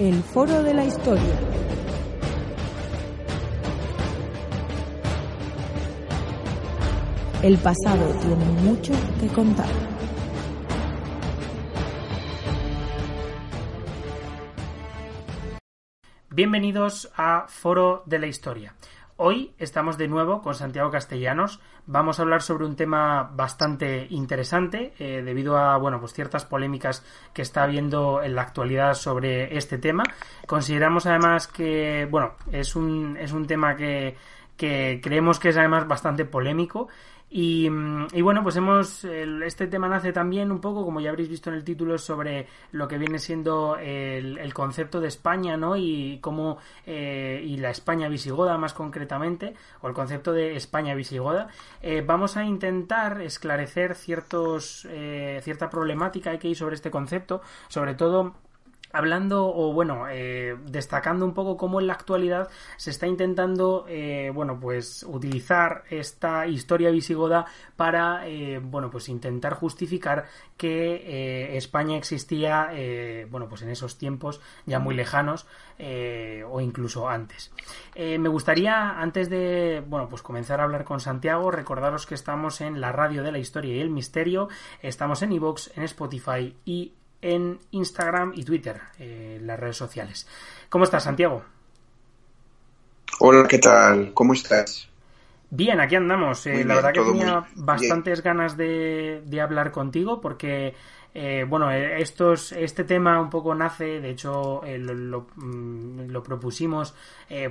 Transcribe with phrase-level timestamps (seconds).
[0.00, 1.22] El Foro de la Historia.
[7.42, 9.68] El pasado tiene mucho que contar.
[16.30, 18.74] Bienvenidos a Foro de la Historia.
[19.22, 21.60] Hoy estamos de nuevo con Santiago Castellanos.
[21.84, 27.04] Vamos a hablar sobre un tema bastante interesante eh, debido a bueno pues ciertas polémicas
[27.34, 30.04] que está habiendo en la actualidad sobre este tema.
[30.46, 34.16] Consideramos además que bueno es un, es un tema que,
[34.56, 36.88] que creemos que es además bastante polémico
[37.32, 39.04] y, mm, y, bueno, pues hemos.
[39.04, 42.88] Este tema nace también un poco, como ya habréis visto en el título, sobre lo
[42.88, 45.76] que viene siendo el, el concepto de España, ¿no?
[45.76, 46.58] Y cómo.
[46.86, 51.48] Eh, y la España visigoda, más concretamente, o el concepto de España visigoda.
[51.82, 57.94] Eh, vamos a intentar esclarecer ciertos, eh, cierta problemática que hay sobre este concepto, sobre
[57.94, 58.34] todo
[58.92, 64.30] hablando o bueno eh, destacando un poco cómo en la actualidad se está intentando eh,
[64.34, 72.70] bueno pues utilizar esta historia visigoda para eh, bueno pues intentar justificar que España existía
[73.30, 75.46] bueno pues en esos tiempos ya muy lejanos
[75.78, 77.50] o incluso antes.
[77.96, 82.80] Me gustaría antes de bueno pues comenzar a hablar con Santiago recordaros que estamos en
[82.80, 84.48] la radio de la historia y el misterio.
[84.82, 86.92] Estamos en iVoox en Spotify y
[87.22, 90.26] en Instagram y Twitter, eh, las redes sociales.
[90.68, 91.44] ¿Cómo estás, Santiago?
[93.18, 94.12] Hola, ¿qué tal?
[94.14, 94.88] ¿Cómo estás?
[95.50, 96.46] Bien, aquí andamos.
[96.46, 98.36] Eh, bien, la verdad que tenía bastantes bien.
[98.36, 100.74] ganas de, de, hablar contigo porque,
[101.14, 106.94] eh, bueno, estos, este tema un poco nace, de hecho, eh, lo, mm, lo, propusimos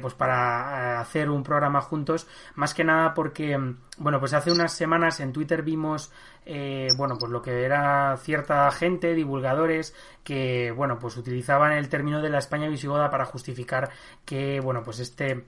[0.01, 3.57] pues para hacer un programa juntos, más que nada porque,
[3.97, 6.11] bueno, pues hace unas semanas en Twitter vimos
[6.51, 9.93] eh, bueno, pues lo que era cierta gente, divulgadores,
[10.23, 13.91] que, bueno, pues utilizaban el término de la España visigoda para justificar
[14.25, 15.45] que, bueno, pues este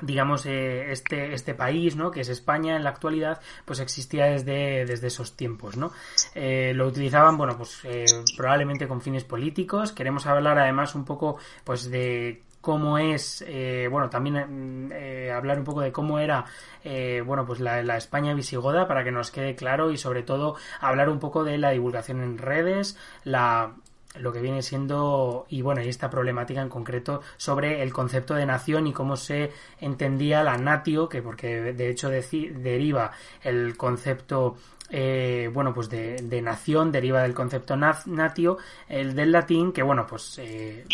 [0.00, 4.84] digamos eh, este este país no que es España en la actualidad pues existía desde
[4.84, 5.92] desde esos tiempos no
[6.34, 8.04] eh, lo utilizaban bueno pues eh,
[8.36, 9.92] probablemente con fines políticos.
[9.92, 13.44] Queremos hablar además un poco pues de cómo es,
[13.90, 16.46] bueno, también eh, hablar un poco de cómo era,
[16.82, 20.56] eh, bueno, pues la, la, España visigoda para que nos quede claro y sobre todo
[20.80, 23.74] hablar un poco de la divulgación en redes, la
[24.18, 28.46] lo que viene siendo y bueno y esta problemática en concreto sobre el concepto de
[28.46, 32.22] nación y cómo se entendía la natio que porque de hecho de,
[32.56, 34.56] deriva el concepto
[34.90, 38.58] eh, bueno, pues de, de, nación deriva del concepto natio,
[38.88, 40.84] el del latín, que bueno, pues eh,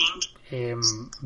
[0.51, 0.77] eh,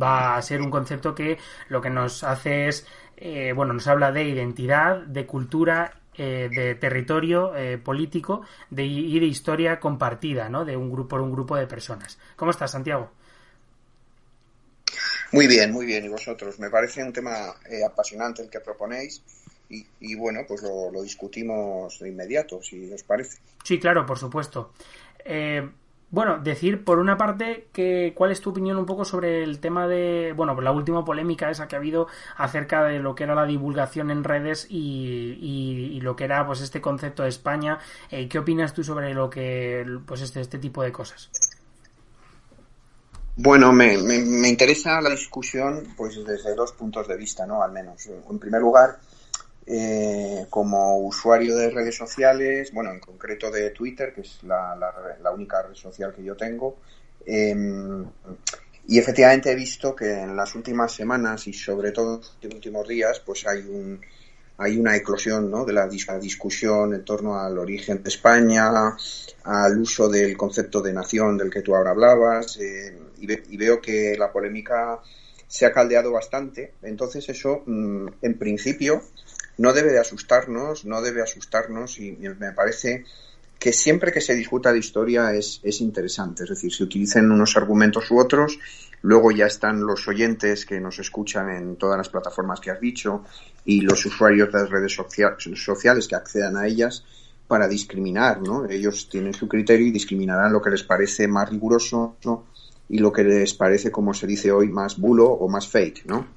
[0.01, 1.39] va a ser un concepto que
[1.69, 6.75] lo que nos hace es, eh, bueno, nos habla de identidad, de cultura, eh, de
[6.77, 7.53] territorio
[7.83, 10.65] político de, y de historia compartida, ¿no?
[10.65, 12.19] De un grupo por un grupo de personas.
[12.37, 13.11] ¿Cómo estás, Santiago?
[15.33, 16.05] Muy bien, muy bien.
[16.05, 16.59] ¿Y vosotros?
[16.59, 17.55] Me parece un tema
[17.87, 19.23] apasionante el que proponéis.
[19.69, 23.39] Y, y, bueno, pues lo, lo, discutimos de inmediato, si os parece.
[23.65, 24.73] Sí, claro, por supuesto.
[26.15, 29.89] Bueno, decir por una parte que cuál es tu opinión un poco sobre el tema
[29.89, 33.47] de, bueno, la última polémica esa que ha habido acerca de lo que era la
[33.47, 37.81] divulgación en redes y lo que era pues este concepto de España.
[38.13, 41.31] Eh, ¿Qué opinas tú sobre lo que, pues este, este tipo de cosas?
[43.35, 47.61] Bueno, me, me, me interesa la discusión pues desde dos puntos de vista, ¿no?
[47.61, 48.07] Al menos.
[48.07, 49.01] En primer lugar,
[49.67, 54.93] eh, como usuario de redes sociales, bueno, en concreto de Twitter, que es la, la,
[55.23, 56.77] la única red social que yo tengo,
[57.27, 57.55] eh,
[58.87, 62.87] y efectivamente he visto que en las últimas semanas y sobre todo en los últimos
[62.87, 64.01] días, pues hay un
[64.57, 65.65] hay una eclosión ¿no?
[65.65, 68.97] de la, discusión en torno al origen de España,
[69.45, 73.57] al uso del concepto de nación del que tú ahora hablabas, eh, y, ve, y,
[73.57, 75.01] veo que la polémica
[75.49, 76.75] se ha caldeado bastante.
[76.83, 79.03] Entonces eso, mmm, en principio,
[79.59, 83.05] no debe de asustarnos, no debe asustarnos y me parece
[83.59, 87.57] que siempre que se discuta de historia es, es interesante, es decir, se utilicen unos
[87.57, 88.59] argumentos u otros,
[89.05, 93.23] Luego ya están los oyentes que nos escuchan en todas las plataformas que has dicho
[93.63, 97.05] y los usuarios de las redes sociales que accedan a ellas
[97.47, 98.65] para discriminar, ¿no?
[98.65, 102.17] Ellos tienen su criterio y discriminarán lo que les parece más riguroso
[102.89, 106.29] y lo que les parece, como se dice hoy, más bulo o más fake, ¿no?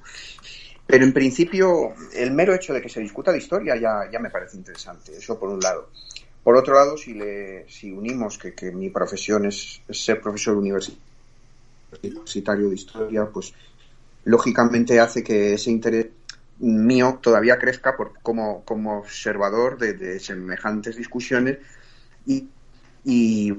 [0.88, 4.30] Pero en principio, el mero hecho de que se discuta de historia ya, ya me
[4.30, 5.90] parece interesante, eso por un lado.
[6.42, 12.70] Por otro lado, si, le, si unimos que, que mi profesión es, ser profesor universitario
[12.70, 13.52] de historia, pues
[14.24, 16.06] lógicamente hace que ese interés
[16.60, 21.58] mío todavía crezca por, como, como observador de, semejantes discusiones
[22.24, 22.48] y,
[23.04, 23.52] y,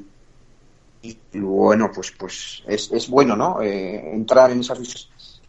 [1.34, 3.62] bueno, pues, pues es, es bueno, ¿no?
[3.62, 4.80] Eh, entrar en esas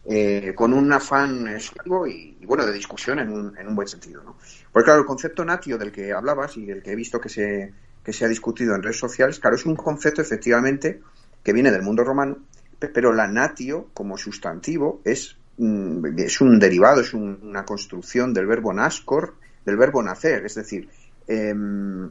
[0.05, 4.23] eh, con un afán exclusivo y, bueno, de discusión en un, en un buen sentido.
[4.23, 4.35] ¿no?
[4.71, 7.71] Porque claro, el concepto natio del que hablabas y del que he visto que se,
[8.03, 11.01] que se ha discutido en redes sociales, claro, es un concepto efectivamente
[11.43, 12.37] que viene del mundo romano,
[12.79, 18.73] pero la natio como sustantivo es, mm, es un derivado, es una construcción del verbo
[18.73, 20.89] nascor, del verbo nacer, es decir,
[21.27, 22.09] em,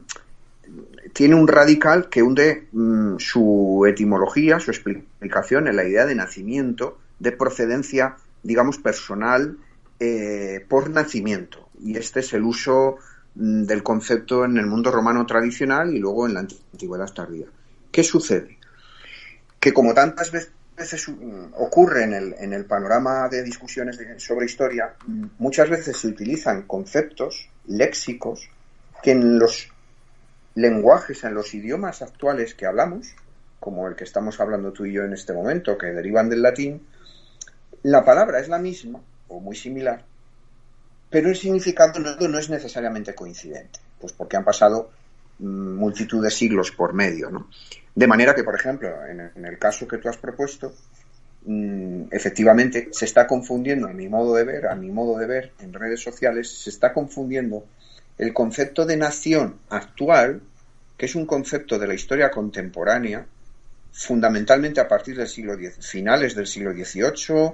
[1.11, 6.97] tiene un radical que hunde mm, su etimología, su explicación en la idea de nacimiento
[7.21, 9.57] de procedencia, digamos, personal
[9.99, 11.69] eh, por nacimiento.
[11.79, 12.97] Y este es el uso
[13.35, 17.45] mm, del concepto en el mundo romano tradicional y luego en la antigüedad tardía.
[17.91, 18.57] ¿Qué sucede?
[19.59, 25.69] Que como tantas veces mm, ocurre en el, panorama de discusiones sobre historia, mm, muchas
[25.69, 28.49] veces se utilizan conceptos léxicos
[29.03, 29.69] que en los
[30.55, 33.13] lenguajes, en los idiomas actuales que hablamos,
[33.59, 36.81] como el que estamos hablando tú y yo en este momento, que derivan del latín,
[37.83, 40.03] la palabra es la misma o muy similar,
[41.09, 44.91] pero el significado no, es necesariamente coincidente, pues porque han pasado
[45.39, 47.47] mm, multitud de siglos por medio, ¿no?
[47.93, 50.73] De manera que, por ejemplo, en, el caso que tú has propuesto,
[51.45, 55.51] mm, efectivamente se está confundiendo, a mi modo de ver, a mi modo de ver
[55.59, 57.65] en redes sociales, se está confundiendo
[58.17, 60.41] el concepto de nación actual,
[60.97, 63.25] que es un concepto de la historia contemporánea,
[63.91, 67.51] fundamentalmente a partir del siglo X, finales del siglo XVIII.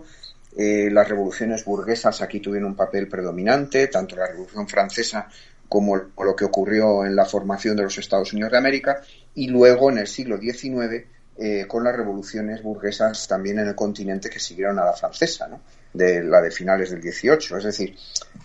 [0.57, 5.27] Eh, las revoluciones burguesas aquí tuvieron un papel predominante, tanto la Revolución Francesa
[5.67, 9.01] como lo que ocurrió en la formación de los Estados Unidos de América,
[9.35, 11.05] y luego en el siglo XIX
[11.39, 15.61] eh, con las revoluciones burguesas también en el continente que siguieron a la francesa, ¿no?
[15.93, 17.57] de la de finales del XVIII.
[17.57, 17.95] Es decir,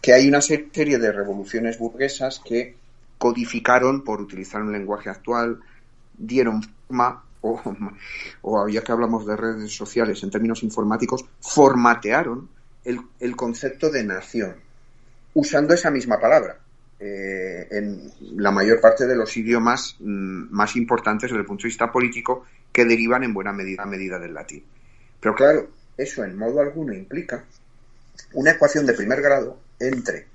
[0.00, 2.76] que hay una serie de revoluciones burguesas que
[3.16, 5.60] codificaron, por utilizar un lenguaje actual,
[6.18, 7.60] dieron forma o,
[8.42, 12.48] o ya que hablamos de redes sociales en términos informáticos, formatearon
[12.84, 14.56] el, concepto de nación,
[15.34, 16.58] usando esa misma palabra.
[16.98, 21.68] Eh, en la mayor parte de los idiomas mm, más importantes desde el punto de
[21.68, 24.64] vista político que derivan en buena medida, medida del latín.
[25.20, 27.44] Pero claro, eso en modo alguno implica
[28.34, 30.26] una ecuación de primer grado entre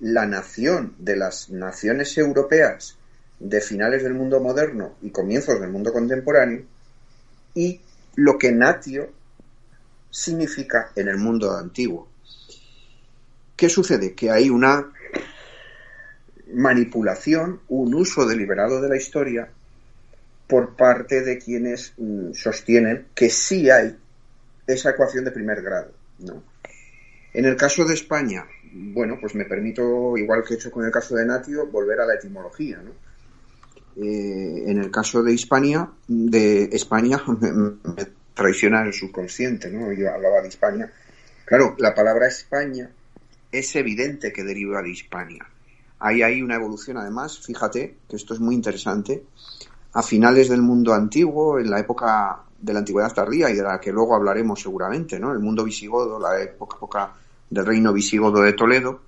[0.00, 2.98] la nación de las naciones europeas
[3.40, 6.62] de finales del mundo moderno y comienzos del mundo contemporáneo
[7.54, 7.80] y
[8.16, 9.10] lo que natio
[10.10, 12.08] significa en el mundo antiguo.
[13.56, 14.14] ¿Qué sucede?
[14.14, 14.92] Que hay una
[16.52, 19.48] manipulación, un uso deliberado de la historia
[20.46, 23.96] por parte de quienes mm, sostienen que sí hay
[24.66, 25.92] esa ecuación de primer grado.
[26.18, 26.42] ¿no?
[27.32, 30.90] En el caso de España, bueno, pues me permito, igual que he hecho con el
[30.90, 32.78] caso de Natio, volver a la etimología.
[32.82, 33.09] ¿no?
[33.96, 39.92] Eh, en el caso de Hispania, de España, me, traiciona el subconsciente, ¿no?
[39.92, 40.90] Yo hablaba de España.
[41.44, 42.90] Claro, la palabra España
[43.50, 45.46] es evidente que deriva de Hispania.
[45.98, 49.24] Hay ahí una evolución, además, fíjate que esto es muy interesante.
[49.92, 53.80] A finales del mundo antiguo, en la época de la antigüedad tardía y de la
[53.80, 55.32] que luego hablaremos seguramente, ¿no?
[55.32, 57.14] El mundo visigodo, la época, época
[57.50, 59.02] del reino visigodo de Toledo,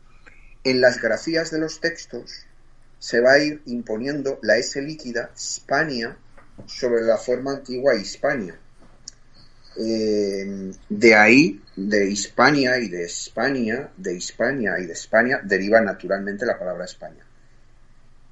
[0.65, 2.47] en las grafías de los textos
[3.03, 6.17] se va a ir imponiendo la S líquida Hispania
[6.67, 8.55] sobre la forma antigua Hispania.
[9.77, 16.47] Eh, de ahí, de Hispania y de España, de Hispania y de España, deriva naturalmente
[16.47, 17.27] la palabra España.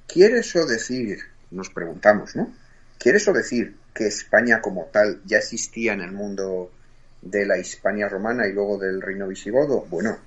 [0.07, 2.53] ¿Quiere eso decir, nos preguntamos, ¿no?
[2.97, 6.71] ¿Quiere eso decir que España como tal ya existía en el mundo
[7.21, 9.85] de la Hispania romana y luego del reino visigodo?
[9.89, 10.17] Bueno,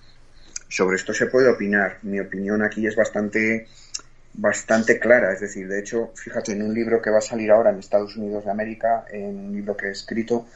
[0.68, 2.00] sobre esto se puede opinar.
[2.02, 3.68] Mi opinión aquí es bastante
[4.34, 5.32] bastante clara.
[5.32, 8.16] Es decir, de hecho, fíjate, en un libro que va a salir ahora en Estados
[8.16, 10.46] Unidos de América, en un libro que he escrito,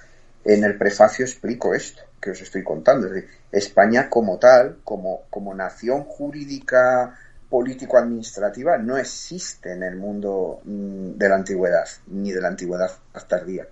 [0.44, 3.06] en el prefacio explico esto que os estoy contando.
[3.06, 7.18] Es decir, España como tal, como, como nación jurídica
[7.49, 12.90] político-administrativa, no existe en el mundo mm, de la antigüedad, ni de la antigüedad
[13.26, 13.66] tardía.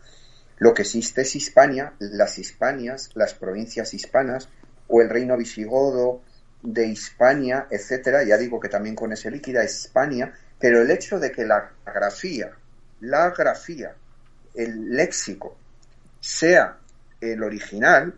[0.59, 4.49] Lo que existe es Hispania, las Hispanias, las provincias hispanas,
[4.89, 6.23] o el reino visigodo
[6.63, 8.25] de Hispania, etcétera.
[8.25, 12.53] Ya digo que también con ese líquida Hispania, pero el hecho de que la grafía,
[13.01, 13.95] la grafía,
[14.55, 15.57] el léxico
[16.21, 16.79] sea
[17.21, 18.15] el original,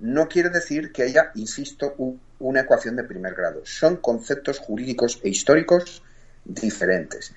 [0.00, 1.94] no quiere decir que haya, insisto,
[2.38, 3.62] una ecuación de primer grado.
[3.64, 6.02] Son conceptos jurídicos e históricos
[6.44, 7.34] diferentes.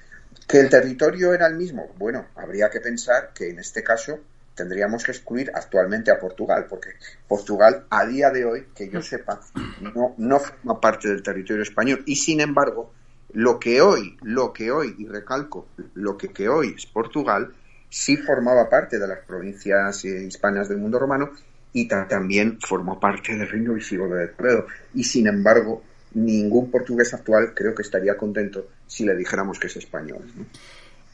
[0.48, 1.90] ¿Que el territorio era el mismo?
[1.98, 4.20] Bueno, habría que pensar que en este caso
[4.56, 6.90] tendríamos que excluir actualmente a Portugal, porque
[7.28, 9.42] Portugal a día de hoy, que yo sepa,
[9.82, 12.94] no, no forma parte del territorio español y sin embargo,
[13.34, 17.54] lo que hoy, lo que hoy, y recalco, lo que, que hoy es Portugal,
[17.90, 21.32] sí formaba parte de las provincias eh, hispanas del mundo romano
[21.74, 24.66] y también formó parte del reino visigodo de Toledo.
[24.94, 29.78] Y sin embargo, ningún portugués actual creo que estaría contento si le dijéramos que es
[29.78, 30.24] español.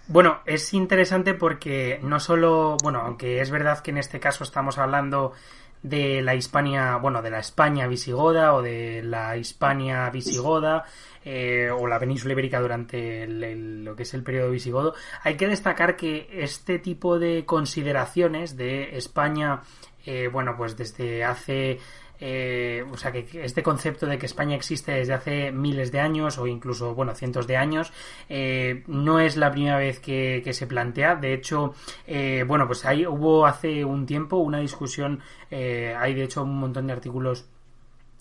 [0.10, 4.78] Bueno, es interesante porque no solo, bueno, aunque es verdad que en este caso estamos
[4.78, 5.34] hablando
[5.84, 10.86] de la Hispania, bueno, de la España visigoda o de la Hispania visigoda
[11.26, 15.98] eh, o la península ibérica durante lo que es el periodo visigodo, hay que destacar
[15.98, 19.62] que este tipo de consideraciones de España,
[20.06, 21.80] eh, bueno, pues desde hace
[22.20, 26.38] eh, o sea, que este concepto de que España existe desde hace miles de años
[26.38, 27.92] o incluso, bueno, cientos de años,
[28.30, 31.16] eh, no es la primera vez que, se plantea.
[31.16, 31.74] De hecho,
[32.08, 35.20] eh, bueno, pues ahí hubo hace un tiempo una discusión,
[35.52, 37.46] hay de hecho un montón de artículos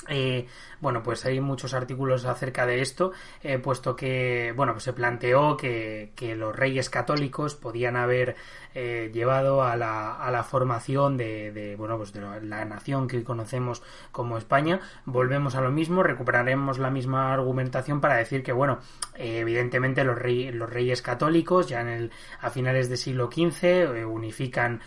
[0.08, 0.46] eh,
[0.80, 5.56] bueno, pues hay muchos artículos acerca de esto, eh, puesto que, bueno, pues se planteó
[5.56, 8.36] que, los reyes católicos podían haber
[8.74, 13.22] eh, llevado a la, a la formación de, bueno, pues de la nación que hoy
[13.22, 13.82] conocemos
[14.12, 14.80] como España.
[15.06, 18.80] Volvemos a lo mismo, recuperaremos la misma argumentación para decir que, bueno,
[19.14, 22.10] evidentemente los, los reyes católicos ya en el,
[22.40, 24.80] a finales del siglo XV unifican,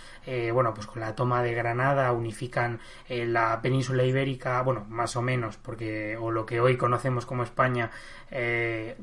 [0.54, 5.58] bueno, pues con la toma de Granada unifican la península ibérica, bueno, más o menos,
[5.58, 7.92] porque o lo que hoy conocemos como España
[8.32, 8.98] eh,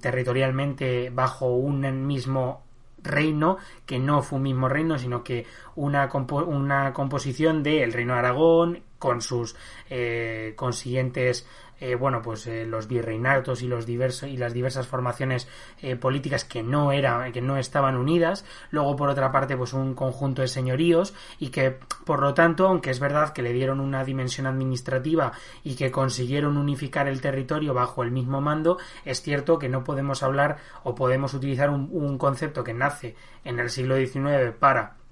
[0.00, 2.62] territorialmente bajo un mismo
[3.04, 5.46] reino que no fue un mismo reino sino que
[5.76, 6.10] una,
[6.46, 9.54] una composición del reino de Aragón con sus
[9.90, 11.46] eh, consiguientes
[11.80, 15.48] eh, bueno, pues eh, los virreinatos y los diversos y las diversas formaciones
[15.82, 18.44] eh, políticas que no eran, que no estaban unidas.
[18.70, 22.90] Luego, por otra parte, pues un conjunto de señoríos y que, por lo tanto, aunque
[22.90, 28.02] es verdad que le dieron una dimensión administrativa y que consiguieron unificar el territorio bajo
[28.02, 32.64] el mismo mando, es cierto que no podemos hablar o podemos utilizar un, un concepto
[32.64, 35.03] que nace en el siglo XIX para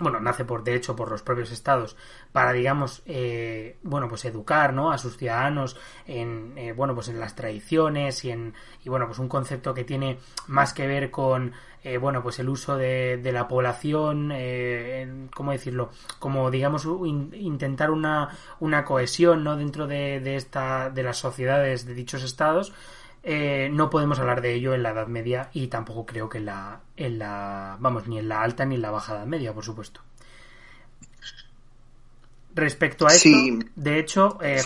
[0.00, 1.96] bueno, nace por de hecho por los propios estados
[2.32, 5.76] para digamos eh, bueno pues educar no a sus ciudadanos
[6.06, 8.54] en eh, bueno pues en las tradiciones y en
[8.84, 11.52] y bueno pues un concepto que tiene más que ver con
[11.82, 14.32] eh, bueno pues el uso de, de la población
[15.34, 21.18] cómo decirlo como digamos intentar una una cohesión no dentro de, de esta de las
[21.18, 22.72] sociedades de dichos estados
[23.22, 26.46] eh, no podemos hablar de ello en la Edad Media y tampoco creo que en
[26.46, 29.64] la, en la, vamos, ni en la alta ni en la baja Edad Media, por
[29.64, 30.00] supuesto.
[32.54, 33.28] Respecto a esto,
[33.76, 34.60] de hecho, eh,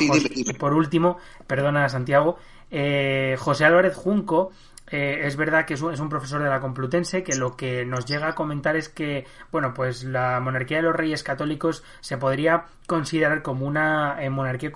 [0.59, 2.39] por último, perdona Santiago,
[2.71, 4.53] eh, José Álvarez Junco
[4.91, 8.29] eh, es verdad que es un, profesor de la Complutense que lo que nos llega
[8.29, 13.43] a comentar es que, bueno, pues la monarquía de los reyes católicos se podría considerar
[13.43, 14.73] como una eh, monarquía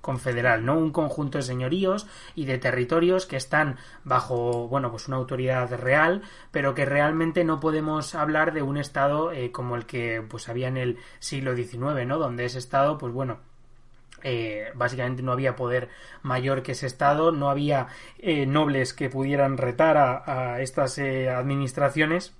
[0.00, 0.76] confederal, ¿no?
[0.78, 6.22] Un conjunto de señoríos y de territorios que están bajo, bueno, pues una autoridad real,
[6.50, 10.68] pero que realmente no podemos hablar de un estado eh, como el que pues había
[10.68, 12.18] en el siglo XIX, ¿no?
[12.18, 13.38] Donde ese estado, pues bueno,
[14.22, 15.88] eh, básicamente no había poder
[16.22, 22.32] mayor que ese Estado, no había eh, nobles que pudieran retar a, estas eh, administraciones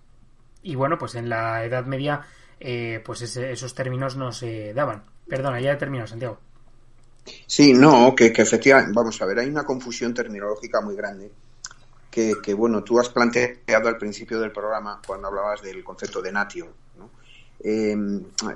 [0.62, 2.26] y bueno, pues en la Edad Media
[3.04, 5.04] pues esos términos no se daban.
[5.28, 6.38] Perdona, ya he terminado, Santiago.
[7.46, 11.30] Sí, no, que, que, efectivamente, vamos a ver, hay una confusión terminológica muy grande
[12.10, 16.32] que, que, bueno, tú has planteado al principio del programa cuando hablabas del concepto de
[16.32, 16.66] natio.
[16.98, 17.10] ¿no?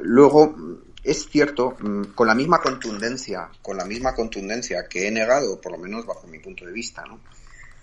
[0.02, 0.54] luego,
[1.02, 5.72] es cierto, mm, con la misma contundencia, con la misma contundencia que he negado, por
[5.72, 7.20] lo menos bajo mi punto de vista, ¿no?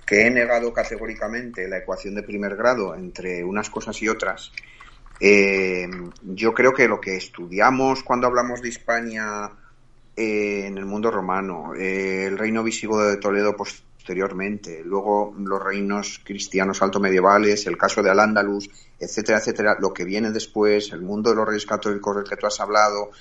[0.06, 4.54] que he negado categóricamente la ecuación de primer grado entre unas cosas y otras,
[5.20, 5.90] eh,
[6.22, 9.50] yo creo que lo que estudiamos cuando hablamos de España
[10.16, 13.56] eh, en el mundo romano, eh, el reino visigodo de Toledo
[14.08, 20.06] posteriormente, luego los reinos cristianos alto medievales, el caso de Al-Ándalus, etcétera, etcétera, lo que
[20.06, 23.12] viene después, el mundo de los reyes católicos del que tú has hablado,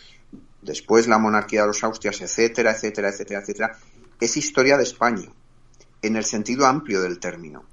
[0.62, 3.78] después la monarquía de los Austrias, etcétera, etcétera, etcétera, etcétera,
[4.20, 5.28] es historia de España,
[6.02, 7.64] en el sentido amplio del término.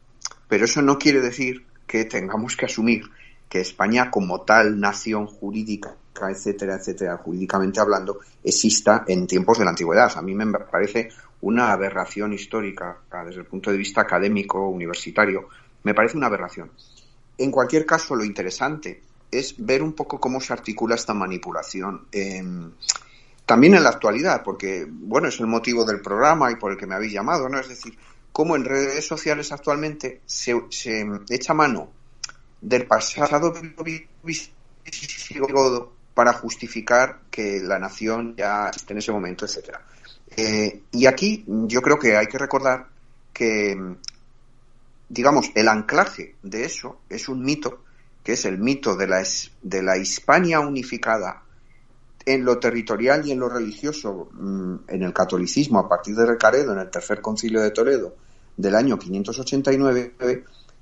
[0.48, 3.04] Pero eso no quiere decir que tengamos que asumir
[3.48, 9.70] que España como tal nación jurídica, etcétera, etcétera, jurídicamente hablando, exista en tiempos de la
[9.70, 10.12] antigüedad.
[10.16, 11.10] A mí me parece
[11.44, 15.50] una aberración histórica desde el punto de vista académico, universitario,
[15.84, 16.72] me parece una aberración.
[17.38, 22.08] En cualquier caso, lo interesante es ver un poco cómo se articula esta manipulación.
[23.46, 26.88] también en la actualidad, porque, bueno, es el motivo del programa y por el que
[26.88, 27.60] me habéis llamado, ¿no?
[27.60, 27.98] Es decir,
[28.32, 31.90] cómo en redes sociales actualmente se, se echa mano
[32.62, 33.54] del pasado
[36.14, 39.82] para justificar que la nación ya esté en ese momento, etcétera.
[40.36, 42.88] Eh, y aquí yo creo que hay que recordar
[43.34, 43.76] que,
[45.10, 47.84] digamos, el anclaje de eso es un mito,
[48.24, 49.24] que es el mito de la,
[49.62, 51.44] de la Hispania unificada
[52.26, 56.74] en lo territorial y en lo religioso, mm, en el catolicismo, a partir de Recaredo,
[56.74, 58.16] en el tercer concilio de Toledo
[58.56, 60.14] del año 589.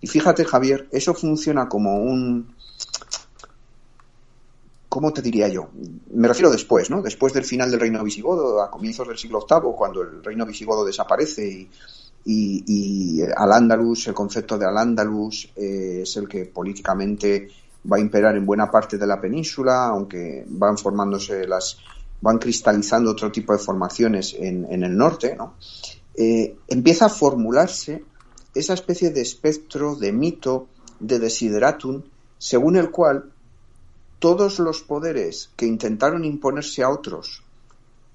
[0.01, 2.53] Y fíjate, Javier, eso funciona como un,
[4.91, 5.69] ¿cómo te diría yo?
[6.13, 7.01] Me refiero después, ¿no?
[7.01, 10.83] Después del final del reino visigodo, a comienzos del siglo VIII, cuando el reino visigodo
[10.83, 11.69] desaparece
[12.25, 17.47] y, al andalus, el concepto de al andalus eh, es el que políticamente
[17.89, 21.77] va a imperar en buena parte de la península, aunque van formándose las,
[22.19, 25.53] van cristalizando otro tipo de formaciones en, el norte, ¿no?
[26.15, 28.03] Eh, empieza a formularse
[28.53, 30.67] esa especie de espectro, de mito,
[30.99, 32.01] de desideratum,
[32.37, 33.31] según el cual
[34.21, 37.41] todos los poderes que intentaron imponerse a otros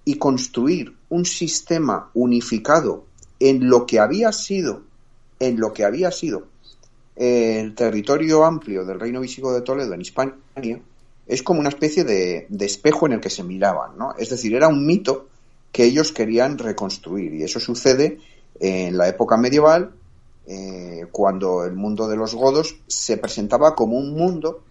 [0.04, 3.04] y construir un sistema unificado
[3.40, 4.82] en lo que había sido,
[5.40, 6.46] en lo que había sido
[7.16, 10.80] el territorio amplio del reino visigodo de Toledo en Hispania,
[11.26, 14.14] es como una especie de, espejo en el que se miraban, ¿no?
[14.16, 15.26] Es decir, era un mito
[15.72, 18.20] que ellos querían reconstruir y eso sucede
[18.60, 19.90] en la época medieval,
[20.46, 24.62] eh, cuando el mundo de los godos se presentaba como un mundo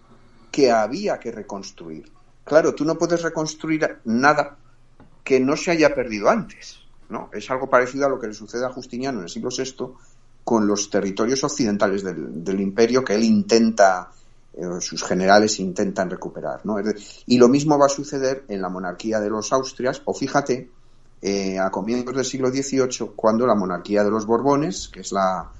[0.50, 2.10] que había que reconstruir.
[2.44, 4.56] Claro, tú no puedes reconstruir nada
[5.24, 6.78] que no se haya perdido antes.
[7.08, 7.28] ¿no?
[7.32, 9.94] Es algo parecido a lo que le sucede a Justiniano en el siglo VI
[10.44, 14.12] con los territorios occidentales del, imperio que él intenta,
[14.54, 16.60] eh, sus generales intentan recuperar.
[16.64, 16.76] ¿no?
[17.26, 20.70] Y lo mismo va a suceder en la monarquía de los Austrias, o fíjate,
[21.20, 25.50] eh, a comienzos del siglo XVIII, cuando la monarquía de los Borbones, que es la,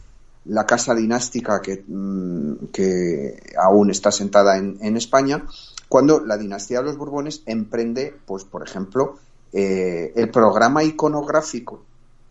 [0.48, 5.44] la casa dinástica que, mm, que aún está sentada en, España,
[5.88, 9.18] cuando la dinastía de los Borbones emprende, pues, por ejemplo,
[9.52, 11.82] eh, el programa iconográfico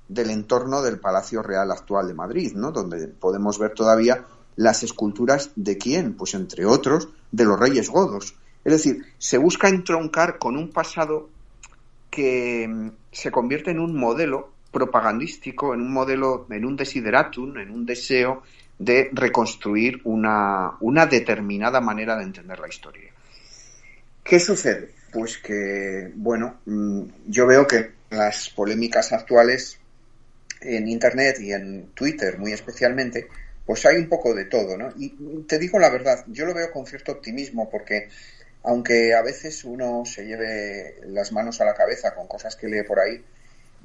[0.07, 2.71] del entorno del Palacio Real actual de Madrid, ¿no?
[2.71, 4.25] donde podemos ver todavía
[4.55, 8.35] las esculturas de quién, pues entre otros, de los reyes godos.
[8.63, 11.29] Es decir, se busca entroncar con un pasado
[12.09, 17.71] que mm, se convierte en un modelo propagandístico, en un modelo, en un desideratum, en
[17.71, 18.43] un deseo
[18.77, 23.09] de reconstruir una, una determinada manera de entender la historia.
[24.21, 24.89] ¿Qué sucede?
[25.13, 29.79] Pues que, bueno, mm, yo veo que las polémicas actuales
[30.59, 33.27] en Internet y en Twitter muy especialmente,
[33.65, 34.91] pues hay un poco de todo, ¿no?
[34.97, 35.09] Y
[35.47, 38.09] te digo la verdad, yo lo veo con cierto optimismo porque
[38.63, 42.83] aunque a veces uno se lleve las manos a la cabeza con cosas que lee
[42.83, 43.23] por ahí,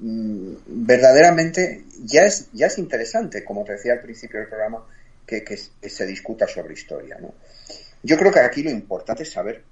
[0.01, 4.83] Mm, verdaderamente ya es, ya es interesante, como te decía al principio del programa,
[5.27, 7.19] que, se discuta sobre historia.
[7.21, 7.35] ¿no?
[8.03, 9.63] Yo creo que aquí lo importante es saber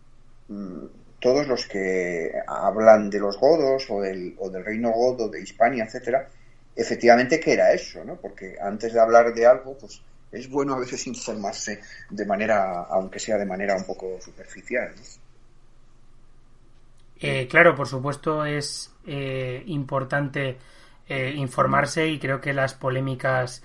[0.48, 0.84] mm,
[1.18, 5.84] todos los que hablan de los godos o del, o del reino godo de Hispania,
[5.84, 6.28] etcétera,
[6.76, 8.16] efectivamente qué era eso, ¿no?
[8.16, 13.18] Porque antes de hablar de algo, pues es bueno a veces informarse de manera, aunque
[13.18, 14.92] sea de manera un poco superficial.
[17.20, 20.58] Eh, claro, por supuesto es eh, importante
[21.08, 23.62] eh, informarse y creo que las polémicas,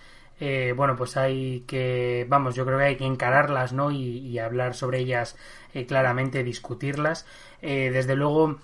[0.76, 3.92] bueno, pues hay que, vamos, yo creo que hay que encararlas, ¿no?
[3.92, 5.38] Y, hablar sobre ellas
[5.88, 7.26] claramente, discutirlas.
[7.62, 8.58] desde luego,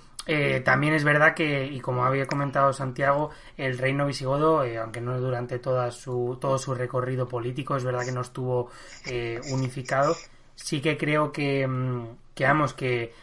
[0.66, 5.58] también es verdad que, y como había comentado Santiago, el reino visigodo, aunque no durante
[5.58, 8.70] toda su, todo su recorrido político, es verdad que no estuvo
[9.50, 10.18] unificado.
[10.56, 13.14] Sí que creo que, mm, que vamos, que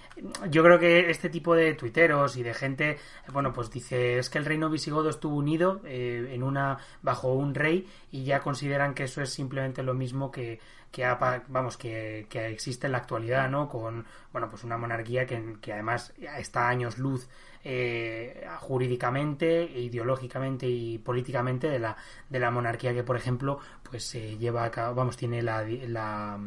[0.48, 2.98] yo creo que este tipo de tuiteros y de gente,
[3.32, 7.54] bueno, pues dice, es que el reino visigodo estuvo unido eh, en una bajo un
[7.54, 10.58] rey y ya consideran que eso es simplemente lo mismo que,
[10.90, 11.06] que
[11.48, 13.68] vamos, que, que, existe en la actualidad, ¿no?
[13.68, 17.28] Con, bueno, pues una monarquía que, que además está a años luz
[17.68, 21.96] eh, jurídicamente, ideológicamente y políticamente de la,
[22.28, 26.38] de la monarquía que, por ejemplo, pues se lleva a cabo, vamos, tiene la, la,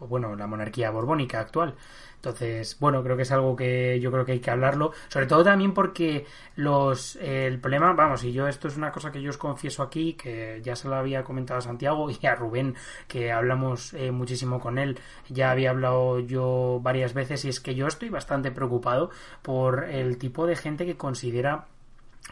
[0.00, 1.74] bueno, la monarquía borbónica actual.
[2.16, 5.44] Entonces, bueno, creo que es algo que yo creo que hay que hablarlo, sobre todo
[5.44, 9.38] también porque los el problema, vamos, y yo esto es una cosa que yo os
[9.38, 12.74] confieso aquí, que ya se lo había comentado a Santiago y a Rubén,
[13.06, 17.76] que hablamos eh, muchísimo con él, ya había hablado yo varias veces y es que
[17.76, 19.10] yo estoy bastante preocupado
[19.42, 21.66] por el tipo de gente que considera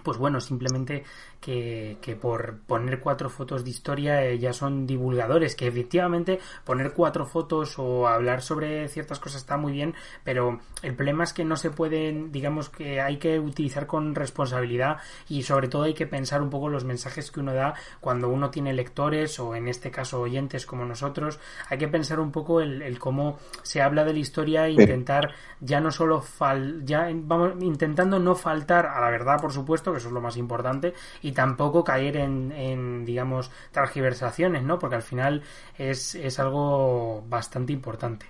[0.02, 1.04] pues bueno, simplemente
[1.46, 6.92] que, que, por poner cuatro fotos de historia eh, ya son divulgadores, que efectivamente poner
[6.92, 11.44] cuatro fotos o hablar sobre ciertas cosas está muy bien, pero el problema es que
[11.44, 14.96] no se pueden, digamos que hay que utilizar con responsabilidad
[15.28, 18.50] y sobre todo hay que pensar un poco los mensajes que uno da cuando uno
[18.50, 22.98] tiene lectores o en este caso oyentes como nosotros, hay que pensar un poco el,
[22.98, 25.30] cómo se habla de la historia e intentar
[25.60, 29.98] ya no solo fal, ya vamos intentando no faltar a la verdad, por supuesto, que
[29.98, 34.80] eso es lo más importante, y tampoco caer en, digamos, transgiversaciones, ¿no?
[34.80, 35.42] Porque al final
[35.78, 38.26] es, es algo bastante importante.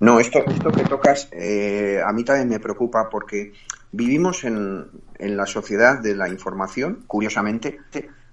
[0.00, 3.52] No, esto, esto que tocas eh, a mí también me preocupa porque
[3.92, 7.78] vivimos en, en, la sociedad de la información, curiosamente,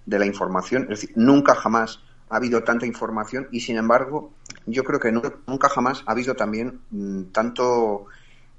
[0.05, 4.31] de la información, es decir, nunca jamás ha habido tanta información y sin embargo
[4.65, 8.05] yo creo que nunca jamás ha habido también mm, tanto,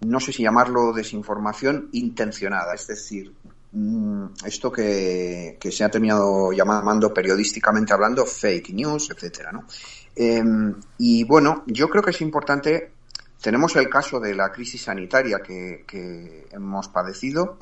[0.00, 3.34] no sé si llamarlo desinformación intencionada, es decir,
[4.44, 9.64] esto que, se ha terminado llamando periodísticamente hablando fake news, etcétera, ¿no?
[10.14, 12.92] Em, y bueno, yo creo que es importante.
[13.40, 17.58] Tenemos el caso de la crisis sanitaria que, hemos padecido,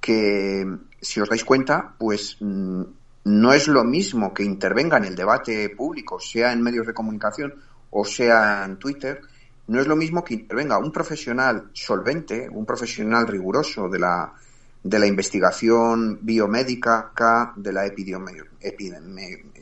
[0.00, 0.66] que
[1.00, 2.82] si os dais cuenta, pues mm,
[3.24, 7.54] no es lo mismo que intervenga en el debate público, sea en medios de comunicación
[7.90, 9.20] o sea en Twitter,
[9.68, 14.32] no es lo mismo que intervenga un profesional solvente, un profesional riguroso de la,
[14.82, 17.12] de la investigación biomédica,
[17.56, 17.86] de la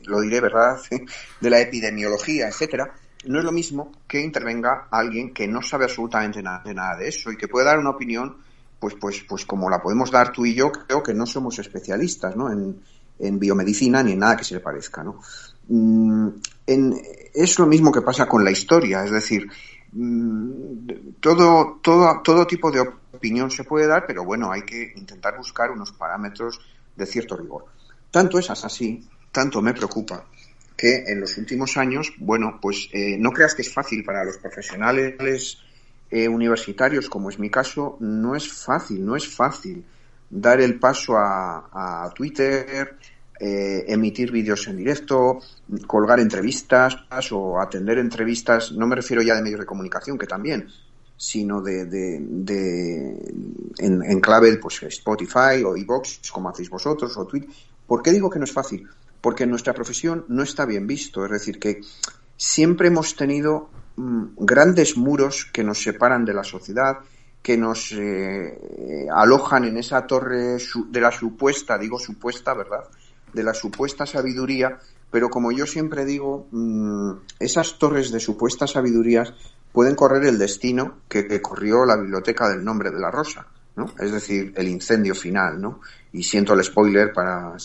[0.05, 0.79] lo diré, ¿verdad?
[1.41, 2.93] de la epidemiología, etcétera,
[3.25, 7.09] no es lo mismo que intervenga alguien que no sabe absolutamente nada de, nada de
[7.09, 8.37] eso y que puede dar una opinión,
[8.79, 12.35] pues, pues, pues como la podemos dar tú y yo, creo que no somos especialistas,
[12.35, 12.51] ¿no?
[12.51, 12.79] En,
[13.19, 15.19] en biomedicina ni en nada que se le parezca, ¿no?
[15.67, 16.29] Mm,
[16.65, 19.47] es lo mismo que pasa con la historia, es decir,
[19.91, 20.87] mm,
[21.19, 25.69] todo, todo, todo tipo de opinión se puede dar, pero bueno, hay que intentar buscar
[25.69, 26.59] unos parámetros
[26.95, 27.65] de cierto rigor.
[28.09, 30.25] Tanto es así, tanto me preocupa
[30.75, 34.37] que en los últimos años, bueno, pues eh, no creas que es fácil para los
[34.37, 35.57] profesionales
[36.09, 39.83] eh, universitarios, como es mi caso, no es fácil, no es fácil
[40.29, 42.95] dar el paso a, Twitter,
[43.39, 45.39] eh, emitir vídeos en directo,
[45.85, 46.95] colgar entrevistas
[47.31, 50.69] o atender entrevistas, no me refiero ya de medios de comunicación, que también,
[51.19, 53.33] sino de, de,
[53.77, 57.49] en, clave pues Spotify o iBox como hacéis vosotros o Twitter.
[57.85, 58.87] ¿Por qué digo que no es fácil?
[59.19, 61.81] Porque en nuestra profesión no está bien visto, es decir, que
[62.37, 66.99] siempre hemos tenido mm, grandes muros que nos separan de la sociedad,
[67.41, 70.57] que nos eh, alojan en esa torre
[70.89, 72.85] de la supuesta, digo supuesta, ¿verdad?
[73.33, 74.79] De la supuesta sabiduría,
[75.11, 79.35] pero como yo siempre digo, mm, esas torres de supuesta sabiduría
[79.71, 83.93] pueden correr el destino que, corrió la biblioteca del nombre de la rosa, ¿no?
[83.99, 85.81] Es decir, el incendio final, ¿no?
[86.11, 87.55] Y siento el spoiler para,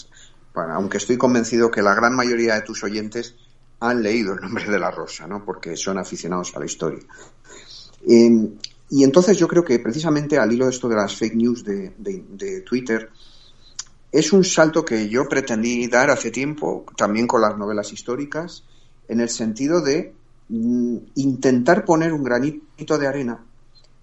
[0.75, 3.35] aunque estoy convencido que la gran mayoría de tus oyentes
[3.81, 5.45] han leído el nombre de la rosa, ¿no?
[5.45, 7.03] Porque son aficionados a la historia.
[8.07, 8.51] Em,
[8.90, 12.62] y entonces yo creo que precisamente al hilo de esto de las fake news de,
[12.67, 13.11] Twitter,
[14.12, 18.62] es un salto que yo pretendí dar hace tiempo, también con las novelas históricas,
[19.09, 20.14] en el sentido de
[20.48, 23.44] intentar poner un granito de arena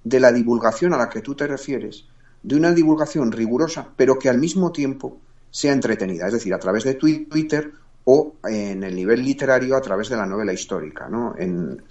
[0.04, 2.06] de la divulgación a la que tú te refieres,
[2.42, 5.20] de una divulgación rigurosa, pero que al mismo tiempo
[5.52, 7.72] sea entretenida, es decir, a través de Twitter
[8.06, 11.08] o en el nivel literario a través de la novela histórica.
[11.08, 11.36] ¿no?
[11.38, 11.82] En,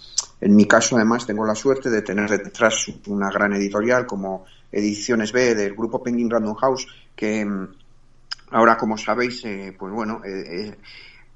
[0.40, 5.32] en mi caso, además, tengo la suerte de tener detrás una gran editorial como Ediciones
[5.32, 7.68] B del grupo Penguin Random House, que mm,
[8.50, 10.78] ahora, como sabéis, eh, pues bueno, eh, eh,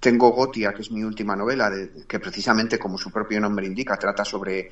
[0.04, 1.72] tengo Gotia, que es mi última novela,
[2.06, 4.70] que precisamente, como su propio nombre indica, trata sobre,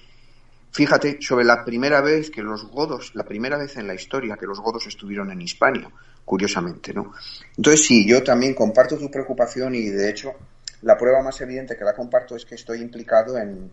[0.71, 4.45] fíjate, sobre la primera vez que los godos, la primera vez en la historia que
[4.45, 5.89] los godos estuvieron en Hispania,
[6.23, 7.15] curiosamente, ¿no?
[7.57, 10.35] Entonces, sí, yo también comparto tu preocupación y, de hecho,
[10.83, 13.73] la prueba más evidente que la comparto es que estoy implicado en,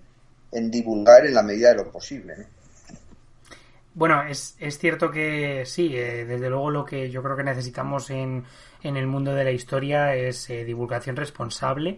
[0.72, 2.36] divulgar en la medida de lo posible.
[3.94, 8.10] Bueno, es, es cierto que sí, eh, desde luego lo que yo creo que necesitamos
[8.12, 8.46] en
[8.84, 11.98] en el mundo de la historia es eh, divulgación responsable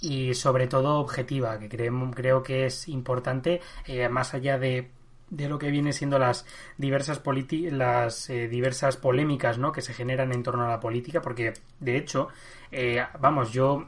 [0.00, 4.90] y sobre todo objetiva, que creo, que es importante, eh, más allá de,
[5.30, 6.44] de, lo que viene siendo las
[6.76, 7.22] diversas
[7.70, 9.70] las eh, diversas polémicas ¿no?
[9.70, 12.28] que se generan en torno a la política, porque de hecho,
[13.20, 13.86] vamos, yo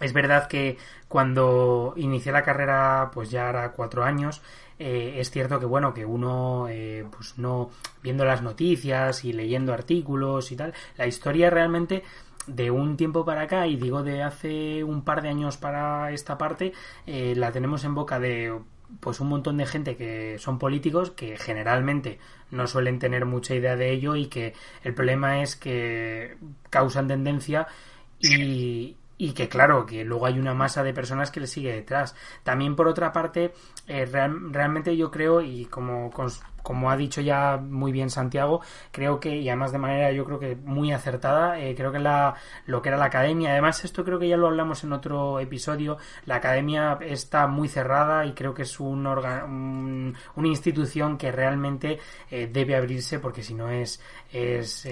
[0.00, 4.42] es verdad que cuando inicié la carrera, pues ya era cuatro años,
[4.78, 7.70] eh, es cierto que bueno, que uno eh, pues no
[8.02, 12.02] viendo las noticias y leyendo artículos y tal, la historia realmente
[12.46, 16.38] de un tiempo para acá, y digo de hace un par de años para esta
[16.38, 16.72] parte,
[17.06, 18.56] eh, la tenemos en boca de
[19.00, 22.20] pues un montón de gente que son políticos que generalmente
[22.52, 26.36] no suelen tener mucha idea de ello y que el problema es que
[26.70, 27.66] causan tendencia
[28.20, 32.14] y, y que claro, que luego hay una masa de personas que le sigue detrás.
[32.42, 33.52] También por otra parte,
[33.86, 36.10] eh, realmente yo creo, y como,
[36.62, 40.38] como ha dicho ya muy bien Santiago, creo que, y además de manera yo creo
[40.38, 42.34] que muy acertada, eh, creo que la,
[42.66, 45.96] lo que era la academia, además esto creo que ya lo hablamos en otro episodio,
[46.26, 51.98] la academia está muy cerrada y creo que es un, una institución que realmente
[52.30, 54.00] eh, debe abrirse porque si no es,
[54.32, 54.86] es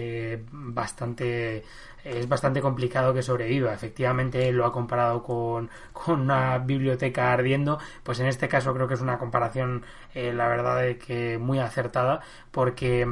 [0.50, 1.64] bastante
[2.04, 3.72] es bastante complicado que sobreviva.
[3.72, 8.94] Efectivamente, lo ha comparado con, con una biblioteca ardiendo, pues en este caso creo que
[8.94, 13.08] es una comparación, eh, la verdad, de que muy acertada, porque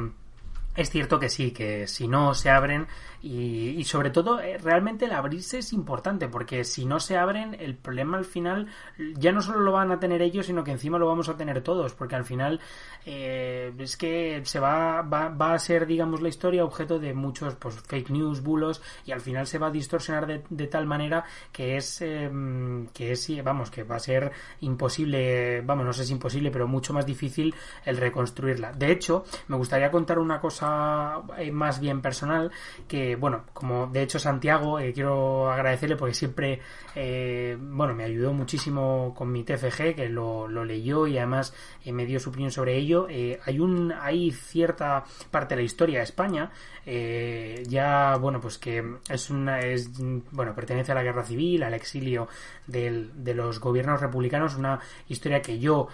[0.75, 2.87] es cierto que sí, que si no se abren
[3.23, 7.75] y, sobre todo eh, realmente el abrirse es importante porque si no se abren el
[7.75, 8.67] problema al final
[9.15, 11.61] ya no solo lo van a tener ellos sino que encima lo vamos a tener
[11.61, 12.59] todos porque al final
[13.05, 17.55] eh, es que se va, va, va, a ser digamos la historia objeto de muchos
[17.55, 21.23] pues fake news, bulos y al final se va a distorsionar de, de tal manera
[21.53, 26.11] que es em, que es vamos que va a ser imposible vamos no sé si
[26.11, 27.55] imposible pero mucho más difícil
[27.85, 28.73] el reconstruirla.
[28.73, 32.51] De hecho me gustaría contar una cosa eh, más bien personal
[32.87, 36.59] que, bueno, como de hecho Santiago, eh, quiero agradecerle porque siempre,
[36.95, 41.53] eh, bueno, me ayudó muchísimo con mi TFG, que lo, leyó y además
[41.85, 43.07] me dio su opinión sobre ello.
[43.07, 46.51] hay un, hay cierta parte de la historia de España,
[46.85, 49.89] ya, bueno, pues que es una, es,
[50.31, 52.27] bueno, pertenece a la guerra civil, al exilio
[52.67, 55.87] de los gobiernos republicanos, una historia que yo,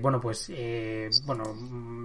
[0.00, 0.52] bueno, pues,
[1.24, 1.42] bueno,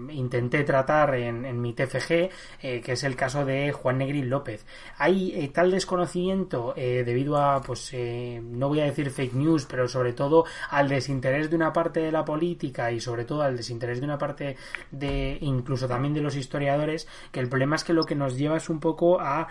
[0.10, 2.29] intenté tratar en, en mi TFG
[2.62, 4.65] eh, que es el caso de Juan Negrín López.
[4.98, 7.93] Hay eh, tal desconocimiento eh, debido a, pues,
[8.41, 12.12] no voy a decir fake news, pero sobre todo al desinterés de una parte de
[12.12, 14.58] la política y sobre todo al desinterés de una parte
[14.91, 18.58] de, incluso también de los historiadores, que el problema es que lo que nos lleva
[18.58, 19.48] es un poco a,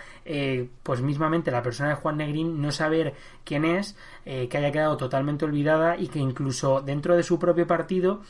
[0.82, 3.14] pues mismamente la persona de Juan Negrín no saber
[3.44, 8.22] quién es, que haya quedado totalmente olvidada y que incluso dentro de su propio partido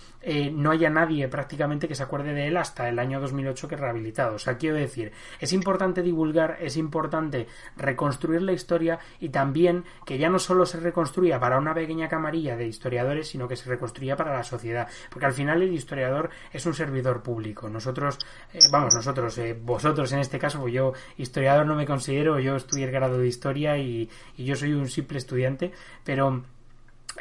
[0.52, 4.36] no haya nadie prácticamente que se acuerde de él hasta el año 2008 que rehabilitado.
[4.36, 10.18] O sea, quiero decir, es importante divulgar, es importante reconstruir la historia y también que
[10.18, 14.16] ya no solo se reconstruya para una pequeña camarilla de historiadores, sino que se reconstruya
[14.16, 14.88] para la sociedad.
[15.10, 17.68] Porque al final el historiador es un servidor público.
[17.68, 18.18] Nosotros,
[18.52, 22.56] eh, vamos, nosotros, eh, vosotros en este caso, pues yo historiador no me considero, yo
[22.56, 25.72] estudié el grado de historia y yo soy un simple estudiante,
[26.04, 26.42] pero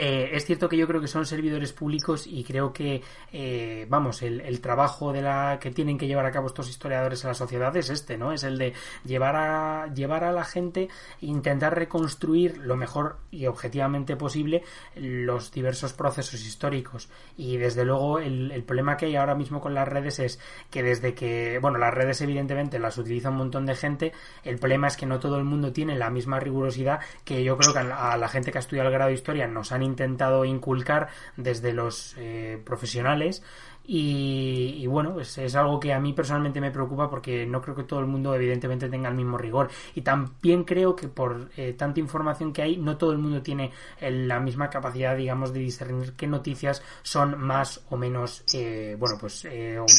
[0.03, 4.23] eh, es cierto que yo creo que son servidores públicos y creo que, eh, vamos,
[4.23, 7.77] el, trabajo de la que tienen que llevar a cabo estos historiadores en la sociedad
[7.77, 8.31] es este, ¿no?
[8.31, 8.73] Es el de
[9.05, 14.63] llevar a, llevar a la gente, intentar reconstruir lo mejor y objetivamente posible
[14.95, 17.07] los diversos procesos históricos.
[17.37, 20.39] Y desde luego el, el problema que hay ahora mismo con las redes es
[20.71, 24.87] que desde que, bueno, las redes evidentemente las utiliza un montón de gente, el problema
[24.87, 28.17] es que no todo el mundo tiene la misma rigurosidad que yo creo que a
[28.17, 32.15] la gente que ha estudiado el grado de historia nos han intentado inculcar desde los
[32.17, 33.43] eh, profesionales
[33.83, 37.83] y, bueno, pues es algo que a mí personalmente me preocupa porque no creo que
[37.83, 41.99] todo el mundo evidentemente tenga el mismo rigor y también creo que por eh, tanta
[41.99, 46.27] información que hay no todo el mundo tiene la misma capacidad digamos de discernir qué
[46.27, 49.45] noticias son más o menos eh, bueno pues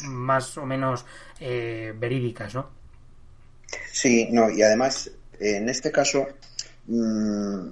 [0.05, 1.05] más o menos
[1.39, 2.71] verídicas ¿no?
[3.91, 6.27] Sí, no, y además en este caso
[6.87, 7.67] mmm,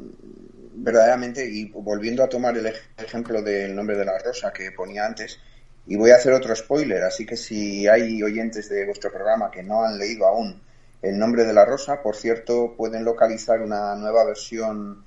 [0.73, 5.39] verdaderamente, y volviendo a tomar el ejemplo del nombre de la rosa que ponía antes,
[5.87, 9.63] y voy a hacer otro spoiler, así que si hay oyentes de vuestro programa que
[9.63, 10.61] no han leído aún
[11.03, 15.05] el nombre de la rosa, por cierto, pueden localizar una nueva versión,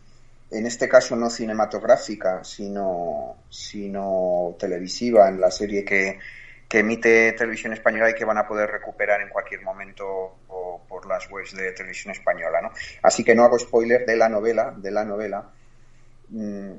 [0.50, 6.18] en este caso no cinematográfica, sino, sino televisiva, en la serie que,
[6.74, 10.40] que emite Televisión Española y que van a poder recuperar en cualquier momento
[10.90, 12.72] por las webs de Televisión Española, ¿no?
[13.04, 15.52] Así que no hago spoiler de la novela, de la novela,
[16.30, 16.72] Mm,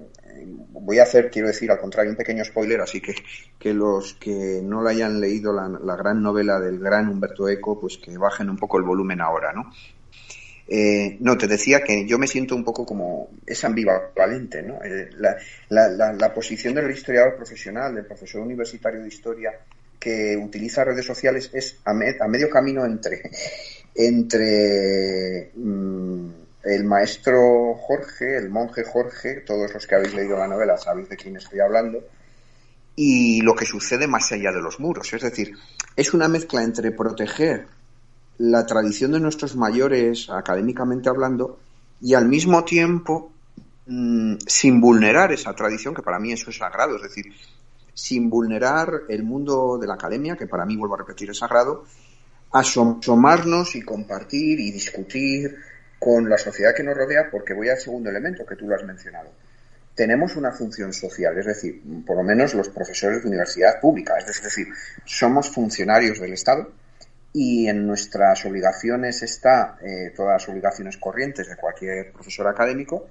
[0.73, 3.15] voy a hacer, quiero decir, al contrario, un pequeño spoiler, así que,
[3.57, 7.99] que los que no lo hayan leído la, gran novela del gran Humberto Eco, pues
[7.99, 9.71] que bajen un poco el volumen ahora, ¿no?
[10.67, 14.83] Eh, no, te decía que yo me siento un poco como es ambivalente, ¿no?
[14.83, 15.11] Eh,
[15.69, 19.53] la, posición del historiador profesional, del profesor universitario de historia
[20.05, 23.23] que utiliza redes sociales es a, medio camino entre
[23.95, 26.29] entre mm,
[26.63, 31.17] el maestro Jorge, el monje Jorge, todos los que habéis leído la novela sabéis de
[31.17, 32.01] quién estoy hablando,
[32.97, 35.13] y lo que sucede más allá de los muros.
[35.13, 35.55] Es decir,
[35.97, 37.67] es una mezcla entre proteger
[38.39, 41.61] la tradición de nuestros mayores, académicamente hablando,
[42.01, 43.33] y al mismo tiempo,
[43.87, 47.27] mm, sin vulnerar esa tradición, que para mí eso es sagrado, es decir,
[47.95, 51.85] sin vulnerar el mundo de la academia, que para mí, vuelvo a repetir, es sagrado,
[52.53, 55.57] asomarnos y compartir y discutir
[55.99, 58.85] con la sociedad que nos rodea, porque voy al segundo elemento que tú lo has
[58.85, 59.31] mencionado.
[59.95, 64.43] Tenemos una función social, es decir, por lo menos los profesores de universidad pública, es
[64.43, 64.67] decir,
[65.05, 66.73] somos funcionarios del Estado
[67.33, 73.09] y en nuestras obligaciones está eh, todas las obligaciones corrientes de cualquier profesor académico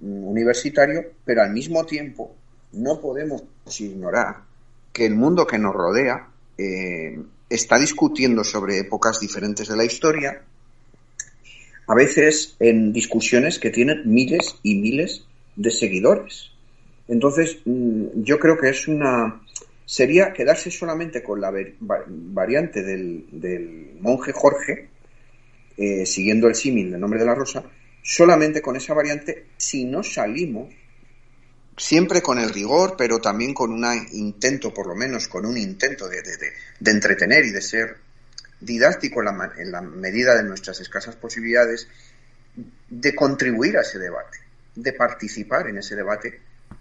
[0.00, 2.34] mm, universitario, pero al mismo tiempo
[2.72, 3.42] no podemos
[3.78, 4.44] ignorar
[4.92, 10.42] que el mundo que nos rodea eh, está discutiendo sobre épocas diferentes de la historia,
[11.86, 15.24] a veces en discusiones que tienen miles y miles
[15.56, 16.50] de seguidores.
[17.08, 19.42] Entonces, mm, yo creo que es una,
[19.84, 24.88] sería quedarse solamente con la variante del, monje Jorge,
[25.76, 27.64] eh, siguiendo el símil del nombre de la rosa,
[28.02, 30.72] solamente con esa variante si no salimos,
[31.76, 36.08] siempre con el rigor, pero también con un intento, por lo menos con un intento
[36.08, 36.22] de,
[36.84, 37.96] entretener y de ser
[38.60, 41.88] didáctico en la, en la medida de nuestras escasas posibilidades,
[42.88, 44.38] de contribuir a ese debate,
[44.74, 46.40] de participar en ese debate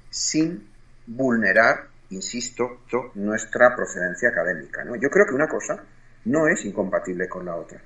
[0.09, 0.67] sin
[1.07, 2.81] vulnerar insisto,
[3.15, 4.83] nuestra procedencia académica.
[4.99, 5.83] Yo creo que una cosa
[6.25, 7.81] no es incompatible con la otra.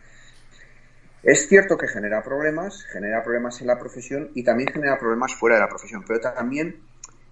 [1.23, 5.55] Es cierto que genera problemas, genera problemas en la profesión y también genera problemas fuera
[5.55, 6.81] de la profesión, pero también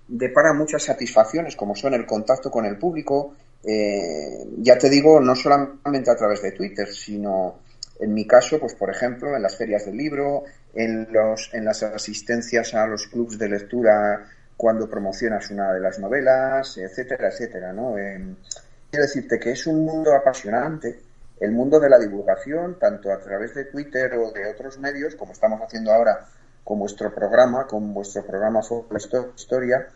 [0.07, 5.35] depara muchas satisfacciones, como son el contacto con el público, eh, ya te digo, no
[5.35, 7.59] solamente a través de Twitter, sino
[7.99, 11.83] en mi caso, pues por ejemplo, en las ferias del libro, en, los, en las
[11.83, 14.25] asistencias a los clubes de lectura
[14.57, 17.95] cuando promocionas una de las novelas, etcétera, etcétera, ¿no?
[17.95, 20.99] quiero decirte que es un mundo apasionante,
[21.39, 25.33] el mundo de la divulgación, tanto a través de Twitter o de otros medios, como
[25.33, 26.27] estamos haciendo ahora
[26.63, 28.97] con vuestro programa, con vuestro programa sobre la
[29.35, 29.87] historia,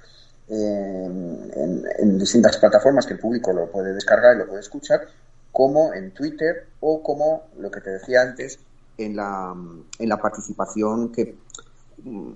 [0.50, 1.52] en,
[2.00, 5.02] en, distintas plataformas que el público lo puede descargar y lo puede escuchar,
[5.52, 8.60] como en Twitter o como lo que te decía antes,
[8.98, 9.54] en la,
[10.00, 11.36] en la participación que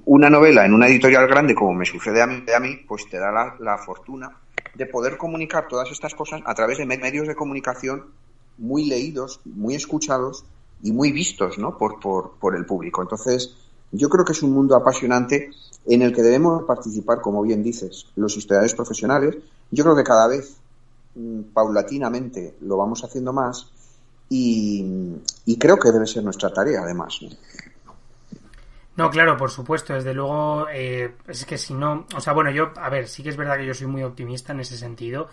[0.05, 3.17] una novela en una editorial grande, como me sucede a mí, a mí pues te
[3.17, 4.37] da la, fortuna
[4.73, 8.05] de poder comunicar todas estas cosas a través de medios de comunicación
[8.57, 10.45] muy leídos, muy escuchados
[10.81, 11.77] y muy vistos ¿no?
[11.77, 13.01] por, por, por el público.
[13.01, 13.55] Entonces,
[13.91, 15.51] yo creo que es un mundo apasionante
[15.85, 19.37] en el que debemos participar, como bien dices, los historiadores profesionales.
[19.71, 20.57] Yo creo que cada vez
[21.15, 23.71] mm, paulatinamente lo vamos haciendo más
[24.29, 24.85] y,
[25.59, 27.19] creo que debe ser nuestra tarea, además.
[27.21, 27.29] ¿no?
[28.95, 32.71] No, claro, por supuesto, desde luego, eh, es que si no, o sea, bueno, yo,
[32.75, 35.27] a ver, sí que es verdad que yo soy muy optimista en ese sentido,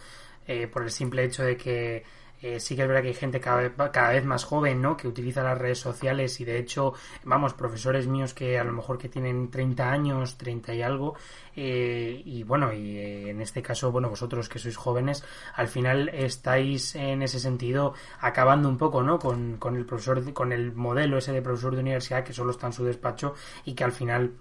[0.46, 2.04] eh, por el simple hecho de que
[2.40, 4.96] eh, sí que es verdad que hay gente cada vez, cada vez más joven, ¿no?
[4.96, 8.98] Que utiliza las redes sociales y de hecho, vamos, profesores míos que a lo mejor
[8.98, 11.16] que tienen 30 años, 30 y algo,
[11.56, 15.24] eh, y bueno, y eh, en este caso, bueno, vosotros que sois jóvenes,
[15.54, 19.18] al final estáis en ese sentido acabando un poco, ¿no?
[19.18, 22.68] Con, con el profesor, con el modelo ese de profesor de universidad que solo está
[22.68, 24.32] en su despacho y que al final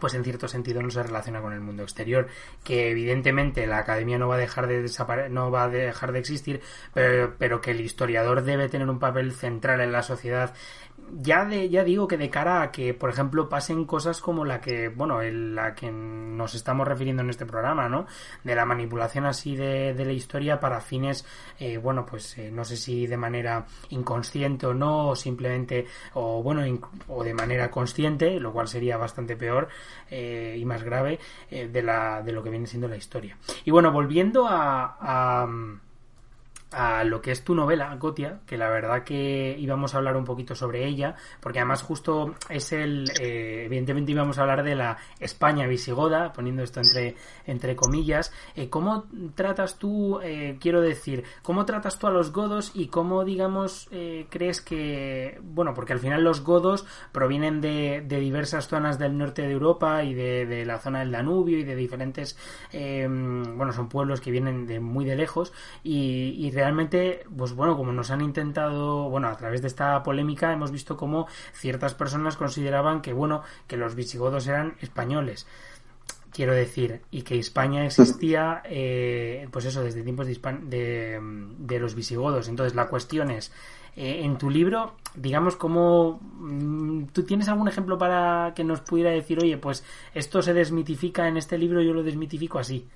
[0.00, 2.28] pues en cierto sentido no se relaciona con el mundo exterior,
[2.64, 4.86] que evidentemente la academia no va a dejar de
[5.30, 6.60] no va a dejar de existir,
[6.94, 10.54] pero, pero que el historiador debe tener un papel central en la sociedad
[11.12, 14.60] ya de, ya digo que de cara a que, por ejemplo, pasen cosas como la
[14.60, 18.06] que, bueno, la que nos estamos refiriendo en este programa, ¿no?
[18.44, 21.24] De la manipulación así de, de la historia para fines,
[21.58, 26.42] eh, bueno, pues eh, no sé si de manera inconsciente o no, o simplemente, o
[26.42, 26.62] bueno,
[27.08, 29.68] o de manera consciente, lo cual sería bastante peor
[30.10, 31.18] eh, y más grave
[31.50, 33.36] de, la, de lo que viene siendo la historia.
[33.64, 35.46] Y bueno, volviendo a a
[37.04, 40.54] lo que es tu novela, Gotia, que la verdad que íbamos a hablar un poquito
[40.54, 45.66] sobre ella, porque además justo es el, eh, evidentemente íbamos a hablar de la España
[45.66, 48.32] visigoda, poniendo esto entre, entre comillas.
[48.54, 53.24] Eh, ¿Cómo tratas tú, eh, quiero decir, cómo tratas tú a los godos y cómo,
[53.24, 53.88] digamos,
[54.30, 59.52] crees que, bueno, porque al final los godos provienen de, diversas zonas del norte de
[59.52, 62.36] Europa y de, de, la zona del Danubio y de diferentes,
[62.72, 66.65] bueno, son pueblos que vienen de muy de lejos y, y realmente,
[67.36, 71.26] pues bueno, como nos han intentado, bueno, a través de esta polémica hemos visto cómo
[71.52, 75.46] ciertas personas consideraban que, bueno, que los visigodos eran españoles
[76.32, 81.18] quiero decir, y que España existía, eh, pues eso, desde tiempos de,
[81.58, 82.48] de, los visigodos.
[82.48, 83.50] Entonces, la cuestión es,
[83.96, 89.10] eh, en tu libro, digamos, cómo mm, tú tienes algún ejemplo para que nos pudiera
[89.10, 92.86] decir, oye, pues esto se desmitifica en este libro, yo lo desmitifico así.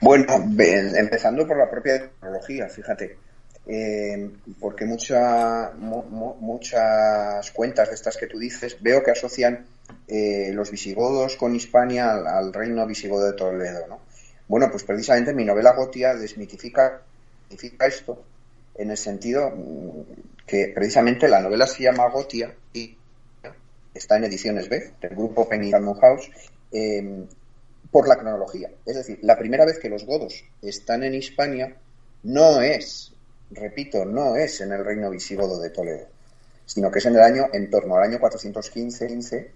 [0.00, 0.26] Bueno,
[0.58, 3.16] empezando por la propia tecnología, fíjate.
[3.66, 9.66] Eh, porque mucha, muchas cuentas de estas que tú dices veo que asocian
[10.08, 13.86] eh, los visigodos con Hispania al, reino visigodo de Toledo.
[13.86, 14.00] ¿no?
[14.48, 17.02] Bueno, pues precisamente mi novela Gotia desmitifica,
[17.50, 18.24] esto
[18.76, 22.96] en el sentido mm, que precisamente la novela se llama Gotia y
[23.94, 26.30] está en ediciones B del grupo Penny House
[26.72, 27.26] eh,
[27.90, 28.70] por la cronología.
[28.86, 31.76] Es decir, la primera vez que los godos están en Hispania
[32.22, 33.12] no es,
[33.50, 36.06] repito, no es en el reino visigodo de Toledo,
[36.66, 39.52] sino que es en el año, en torno al año 415,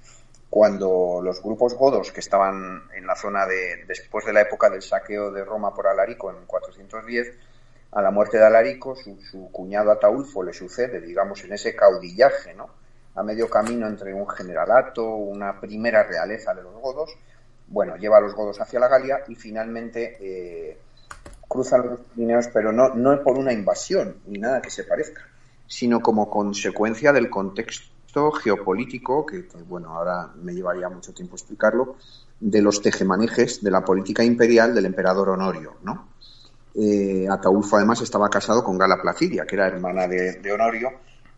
[0.51, 4.83] cuando los grupos godos que estaban en la zona de, después de la época del
[4.83, 7.33] saqueo de Roma por Alarico en 410,
[7.93, 12.55] a la muerte de Alarico, su, su cuñado Ataulfo le sucede, digamos, en ese caudillaje,
[12.55, 12.69] ¿no?
[13.15, 17.17] A medio camino entre un generalato, una primera realeza de los godos,
[17.69, 20.79] bueno, lleva a los godos hacia la Galia y finalmente eh,
[21.49, 25.23] cruzan los Pirineos, pero no, no por una invasión ni nada que se parezca,
[25.67, 31.97] sino como consecuencia del contexto geopolítico, que, bueno, ahora me llevaría mucho tiempo explicarlo,
[32.41, 36.09] de los tejemanejes de la política imperial del emperador Honorio, ¿no?
[36.75, 40.91] Eh, Ataulfo además estaba casado con Gala Placidia, que era hermana de, de Honorio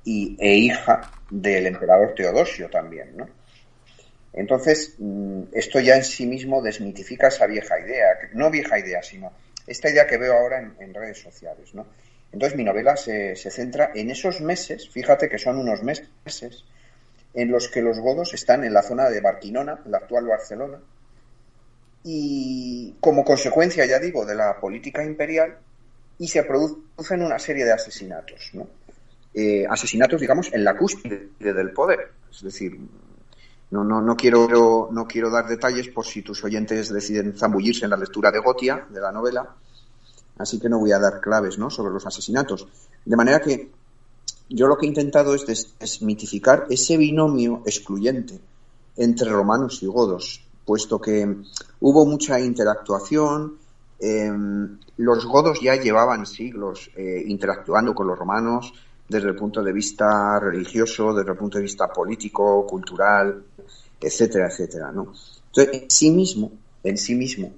[0.05, 3.27] y, e hija del emperador Teodosio también, ¿no?
[4.37, 9.33] Entonces, mm, esto ya en sí mismo desmitifica esa vieja idea, no vieja idea, sino
[9.67, 11.87] esta idea que veo ahora en, redes sociales, ¿no?
[12.33, 16.65] Entonces mi novela se, centra en esos meses, fíjate que son unos meses,
[17.33, 20.81] en los que los godos están en la zona de Barquinona, la actual Barcelona,
[22.05, 25.59] y como consecuencia, ya digo, de la política imperial,
[26.19, 28.69] y se producen una serie de asesinatos, ¿no?
[29.33, 32.79] Eh, asesinatos, digamos, en la cúspide del poder, es decir,
[33.71, 37.91] no, no, no, quiero, no quiero dar detalles por si tus oyentes deciden zambullirse en
[37.91, 39.57] la lectura de Gotia, de la novela,
[40.39, 41.71] así que no voy a dar claves ¿no?
[41.71, 42.69] sobre los asesinatos.
[43.05, 43.71] De manera que
[44.49, 45.47] yo lo que he intentado es
[45.79, 48.39] desmitificar ese binomio excluyente
[48.97, 51.37] entre romanos y godos, puesto que
[51.81, 53.59] hubo mucha interactuación,
[53.99, 58.73] em, los godos ya llevaban siglos eh, interactuando con los romanos
[59.09, 63.45] desde el punto de vista religioso, desde el punto de vista político, cultural,
[64.01, 65.13] etcétera, etcétera, ¿no?
[65.47, 66.53] Entonces, en sí mismo,
[66.83, 67.53] en sí mismo,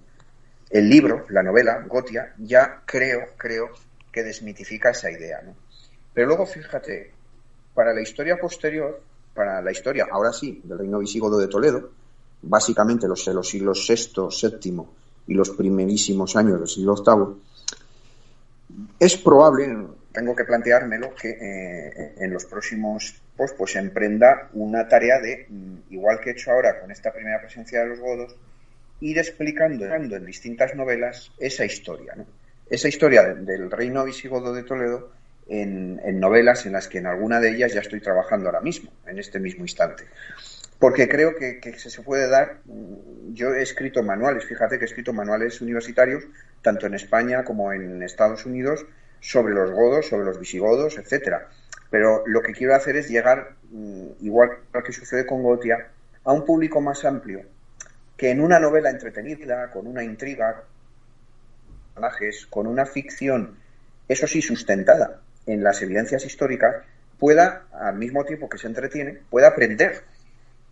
[0.71, 3.71] el libro, la novela, Gotia, ya creo, creo
[4.13, 5.55] que desmitifica esa idea, ¿no?
[6.13, 7.13] Pero luego, fíjate,
[7.75, 9.01] para la historia posterior,
[9.35, 11.91] para la historia, ahora sí, del reino visigodo de Toledo,
[12.43, 14.83] básicamente los, los siglos VI, VII
[15.29, 19.87] y los primerísimos años del siglo VIII, es probable,
[20.19, 25.93] tengo que planteármelo, que eh, en los próximos pues, pues emprenda una tarea de, mm,
[25.95, 28.35] igual que he hecho ahora con esta primera presencia de los godos,
[29.01, 32.27] ir explicando en distintas novelas esa historia, ¿no?
[32.69, 35.13] esa historia del reino visigodo de Toledo
[35.47, 39.21] en, novelas en las que en alguna de ellas ya estoy trabajando ahora mismo, en
[39.21, 40.03] este mismo instante.
[40.81, 44.89] Porque creo que, que se puede dar, mm, yo he escrito manuales, fíjate que he
[44.89, 46.25] escrito manuales universitarios,
[46.61, 48.85] tanto en España como en Estados Unidos,
[49.21, 51.49] sobre los godos, sobre los visigodos, etcétera
[51.91, 55.89] pero lo que quiero hacer es llegar, mm, igual que sucede con Gotia,
[56.25, 57.43] a un público más amplio,
[58.17, 60.65] que en una novela entretenida, con una intriga,
[62.51, 63.57] con una ficción,
[64.07, 66.77] eso sí, sustentada en las evidencias históricas,
[67.19, 70.05] pueda, al mismo tiempo que se entretiene, pueda aprender.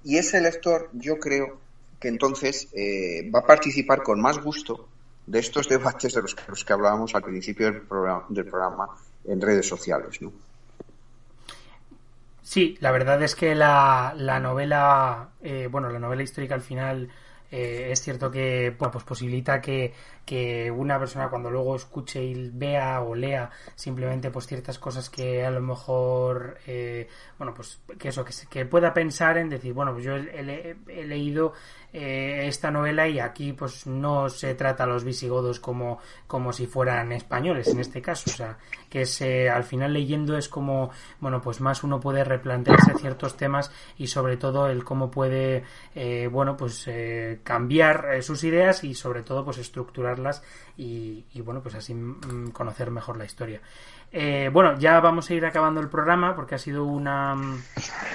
[0.05, 1.59] Y ese lector, yo creo
[1.99, 4.89] que entonces eh, va a participar con más gusto
[5.27, 8.89] de estos debates de los que, los que hablábamos al principio del programa, del programa
[9.25, 10.23] en redes sociales.
[10.23, 10.33] ¿no?
[12.43, 17.11] Sí, la verdad es que la, la novela, eh, bueno, la novela histórica al final
[17.51, 19.93] eh, es cierto que pues posibilita que,
[20.25, 25.45] que, una persona cuando luego escuche y vea o lea simplemente pues ciertas cosas que
[25.45, 27.09] a lo mejor eh,
[27.39, 31.53] bueno pues que eso que, que, pueda pensar en decir bueno pues yo he leído
[31.99, 36.67] eh, esta novela y aquí pues no se trata a los visigodos como, como si
[36.67, 38.59] fueran españoles en este caso, o sea,
[38.91, 40.91] que se, al final leyendo es como,
[41.21, 46.29] bueno, pues más uno puede replantearse ciertos temas y sobre todo el cómo puede, eh,
[46.31, 50.43] bueno, pues eh, cambiar sus ideas y sobre todo pues estructurarlas
[50.77, 53.63] y, y bueno, pues así mm, conocer mejor la historia.
[54.13, 57.35] Eh, bueno, ya vamos a ir acabando el programa porque ha sido una,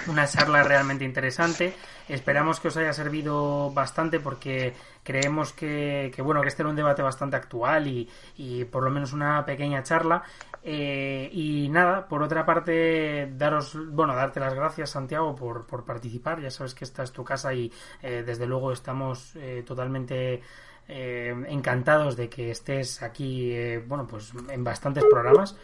[0.07, 1.75] una charla realmente interesante.
[2.07, 7.01] Esperamos que os haya servido bastante porque creemos que, bueno que este era un debate
[7.01, 10.23] bastante actual y, y por lo menos una pequeña charla.
[10.63, 16.39] Eh, y nada, por otra parte, daros, bueno, darte las gracias, Santiago, por, por participar.
[16.39, 20.41] Ya sabes que esta es tu casa y eh, desde luego estamos totalmente
[20.87, 23.55] encantados de que estés aquí,
[23.87, 25.55] bueno, pues en bastantes programas.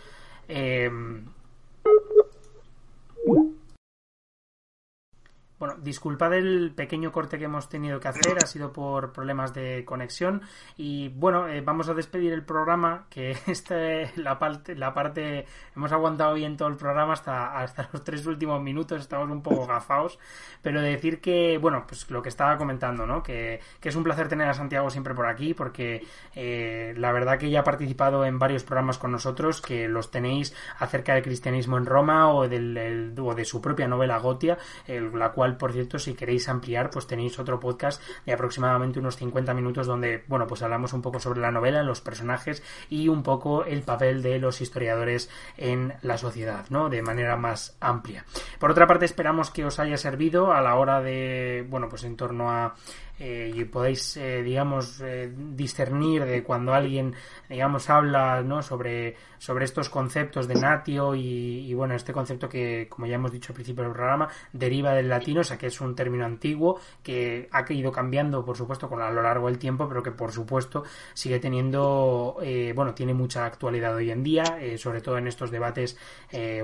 [5.60, 9.84] Bueno, disculpad el pequeño corte que hemos tenido que hacer, ha sido por problemas de
[9.86, 10.44] conexión
[10.76, 15.92] y bueno, eh, vamos a despedir el programa, que este, la parte, la parte, hemos
[15.92, 20.20] aguantado bien todo el programa hasta, hasta los tres últimos minutos, estamos un poco gafados,
[20.62, 23.24] pero decir que, bueno, pues lo que estaba comentando, ¿no?
[23.24, 26.06] Que, que es un placer tener a Santiago siempre por aquí, porque
[26.36, 30.56] eh, la verdad que ya ha participado en varios programas con nosotros, que los tenéis
[30.78, 35.47] acerca del cristianismo en Roma o, del, o de su propia novela Gotia, la cual
[35.56, 40.24] por cierto, si queréis ampliar, pues tenéis otro podcast de aproximadamente unos 50 minutos donde,
[40.28, 44.22] bueno, pues hablamos un poco sobre la novela, los personajes y un poco el papel
[44.22, 46.90] de los historiadores en la sociedad, ¿no?
[46.90, 48.26] De manera más amplia.
[48.60, 52.18] Por otra parte, esperamos que os haya servido a la hora de, bueno, pues en
[52.18, 52.76] torno a
[53.20, 57.16] eh, y podéis, eh, digamos, eh, discernir de cuando alguien,
[57.50, 58.62] digamos, habla ¿no?
[58.62, 63.52] sobre, sobre estos conceptos de natio y, bueno, este concepto que, como ya hemos dicho
[63.52, 67.66] al principio del programa, deriva del latino, sea que es un término antiguo que ha
[67.72, 70.84] ido cambiando, por supuesto, a lo largo del tiempo, pero que, por supuesto,
[71.14, 72.38] sigue teniendo,
[72.76, 74.44] bueno, tiene mucha actualidad hoy en día,
[74.78, 75.98] sobre todo en estos debates,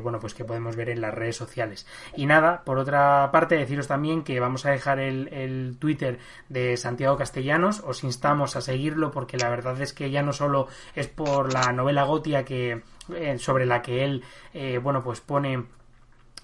[0.01, 1.85] bueno, pues que podemos ver en las redes sociales.
[2.15, 6.19] Y nada, por otra parte, deciros también que vamos a dejar el, el Twitter
[6.49, 7.81] de Santiago Castellanos.
[7.81, 11.71] Os instamos a seguirlo porque la verdad es que ya no solo es por la
[11.71, 12.81] novela Gotia que
[13.13, 15.65] eh, sobre la que él eh, bueno pues pone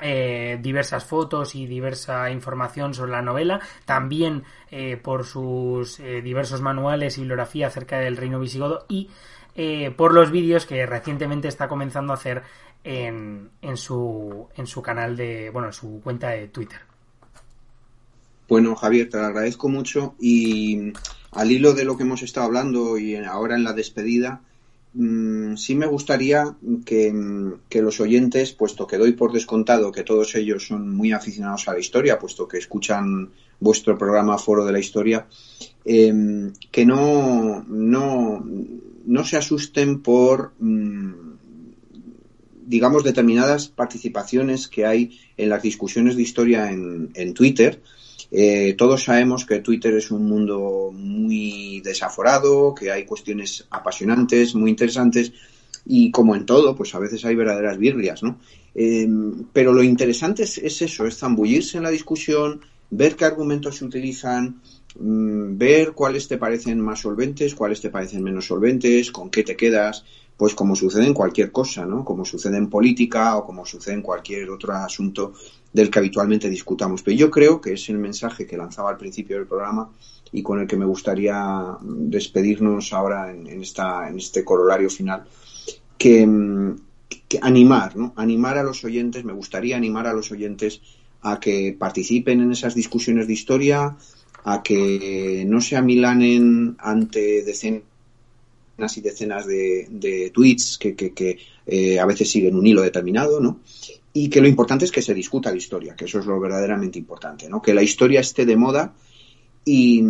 [0.02, 4.44] eh, diversas fotos y diversa información sobre la novela, también
[5.02, 9.10] por sus diversos manuales y bibliografía acerca del reino visigodo y
[9.98, 12.44] por los vídeos que recientemente está comenzando a hacer
[12.84, 16.80] en, en, su, en su canal de, bueno, en su cuenta de Twitter.
[18.48, 20.92] Bueno, Javier, te lo agradezco mucho y
[21.32, 24.42] al hilo de lo que hemos estado hablando y ahora en la despedida,
[25.00, 27.14] mm, sí me gustaría que,
[27.82, 31.80] los oyentes, puesto que doy por descontado que todos ellos son muy aficionados a la
[31.80, 33.30] historia, puesto que escuchan
[33.60, 35.28] vuestro programa Foro de la Historia,
[35.86, 38.46] em, que no, no,
[39.06, 41.14] no se asusten por, mm,
[42.66, 47.82] digamos, determinadas participaciones que hay en las discusiones de historia en, en Twitter,
[48.32, 54.70] eh, todos sabemos que Twitter es un mundo muy desaforado, que hay cuestiones apasionantes, muy
[54.70, 55.32] interesantes
[55.86, 58.40] y como en todo, pues a veces hay verdaderas birrias, ¿no?
[58.76, 62.62] Em, pero lo interesante es, eso, es zambullirse en la discusión,
[62.92, 64.62] ver qué argumentos se utilizan,
[65.00, 69.56] mm, ver cuáles te parecen más solventes, cuáles te parecen menos solventes, con qué te
[69.56, 70.04] quedas,
[70.38, 72.06] pues como sucede en cualquier cosa, ¿no?
[72.06, 75.34] Como sucede en política o como sucede en cualquier otro asunto
[75.72, 77.04] del que habitualmente discutamos.
[77.04, 79.90] Pero yo creo que es el mensaje que lanzaba al principio del programa
[80.32, 85.24] y con el que me gustaría despedirnos ahora en, esta, en este corolario final,
[85.98, 86.28] que,
[87.42, 88.14] animar, ¿no?
[88.16, 90.82] Animar a los oyentes, me gustaría animar a los oyentes
[91.22, 93.98] a que participen en esas discusiones de historia,
[94.46, 97.84] a que no se amilanen ante decenas
[98.96, 103.60] y decenas de, tweets que, que, eh, a veces siguen un hilo determinado, ¿no?
[104.14, 106.98] Y que lo importante es que se discuta la historia, que eso es lo verdaderamente
[106.98, 107.62] importante, ¿no?
[107.62, 108.94] Que la historia esté de moda
[109.66, 110.04] y,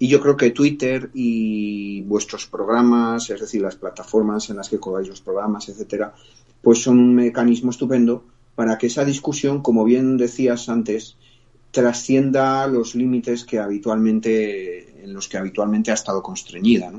[0.00, 5.08] yo creo que Twitter y vuestros programas, es decir, las plataformas en las que colgáis
[5.08, 6.14] los programas, etcétera,
[6.62, 8.24] pues son un mecanismo estupendo
[8.54, 11.16] para que esa discusión, como bien decías antes,
[11.70, 16.90] trascienda los límites que habitualmente en los que habitualmente ha estado constreñida.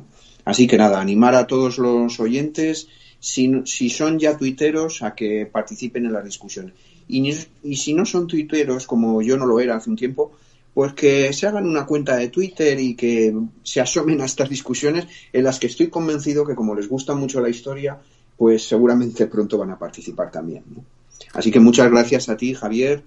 [0.46, 2.88] Así que nada, animar a todos los oyentes
[3.20, 6.74] si, son ya tuiteros, a que participen en las discusiones.
[7.08, 10.32] Y, y si no son tuiteros, como yo no lo era hace un tiempo,
[10.74, 15.08] pues que se hagan una cuenta de Twitter y que se asomen a estas discusiones
[15.34, 17.98] en las que estoy convencido que como les gusta mucho la historia,
[18.38, 20.64] pues seguramente pronto van a participar también.
[21.34, 23.04] Así que muchas gracias a ti, Javier,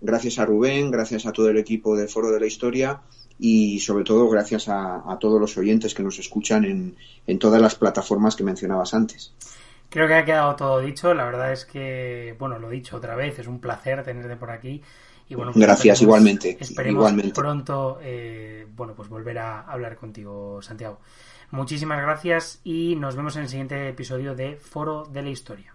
[0.00, 3.00] gracias a Rubén, gracias a todo el equipo del Foro de la Historia
[3.40, 7.74] y sobre todo gracias a, todos los oyentes que nos escuchan en, en, todas las
[7.74, 9.32] plataformas que mencionabas antes.
[9.88, 11.14] Creo que ha quedado todo dicho.
[11.14, 14.50] La verdad es que, bueno, lo he dicho otra vez, es un placer tenerte por
[14.50, 14.82] aquí.
[15.28, 16.58] Y bueno, pues gracias, igualmente.
[16.60, 20.98] Esperemos pronto, eh, bueno, pues volver a hablar contigo, Santiago.
[21.50, 25.74] Muchísimas gracias y nos vemos en el siguiente episodio de Foro de la Historia.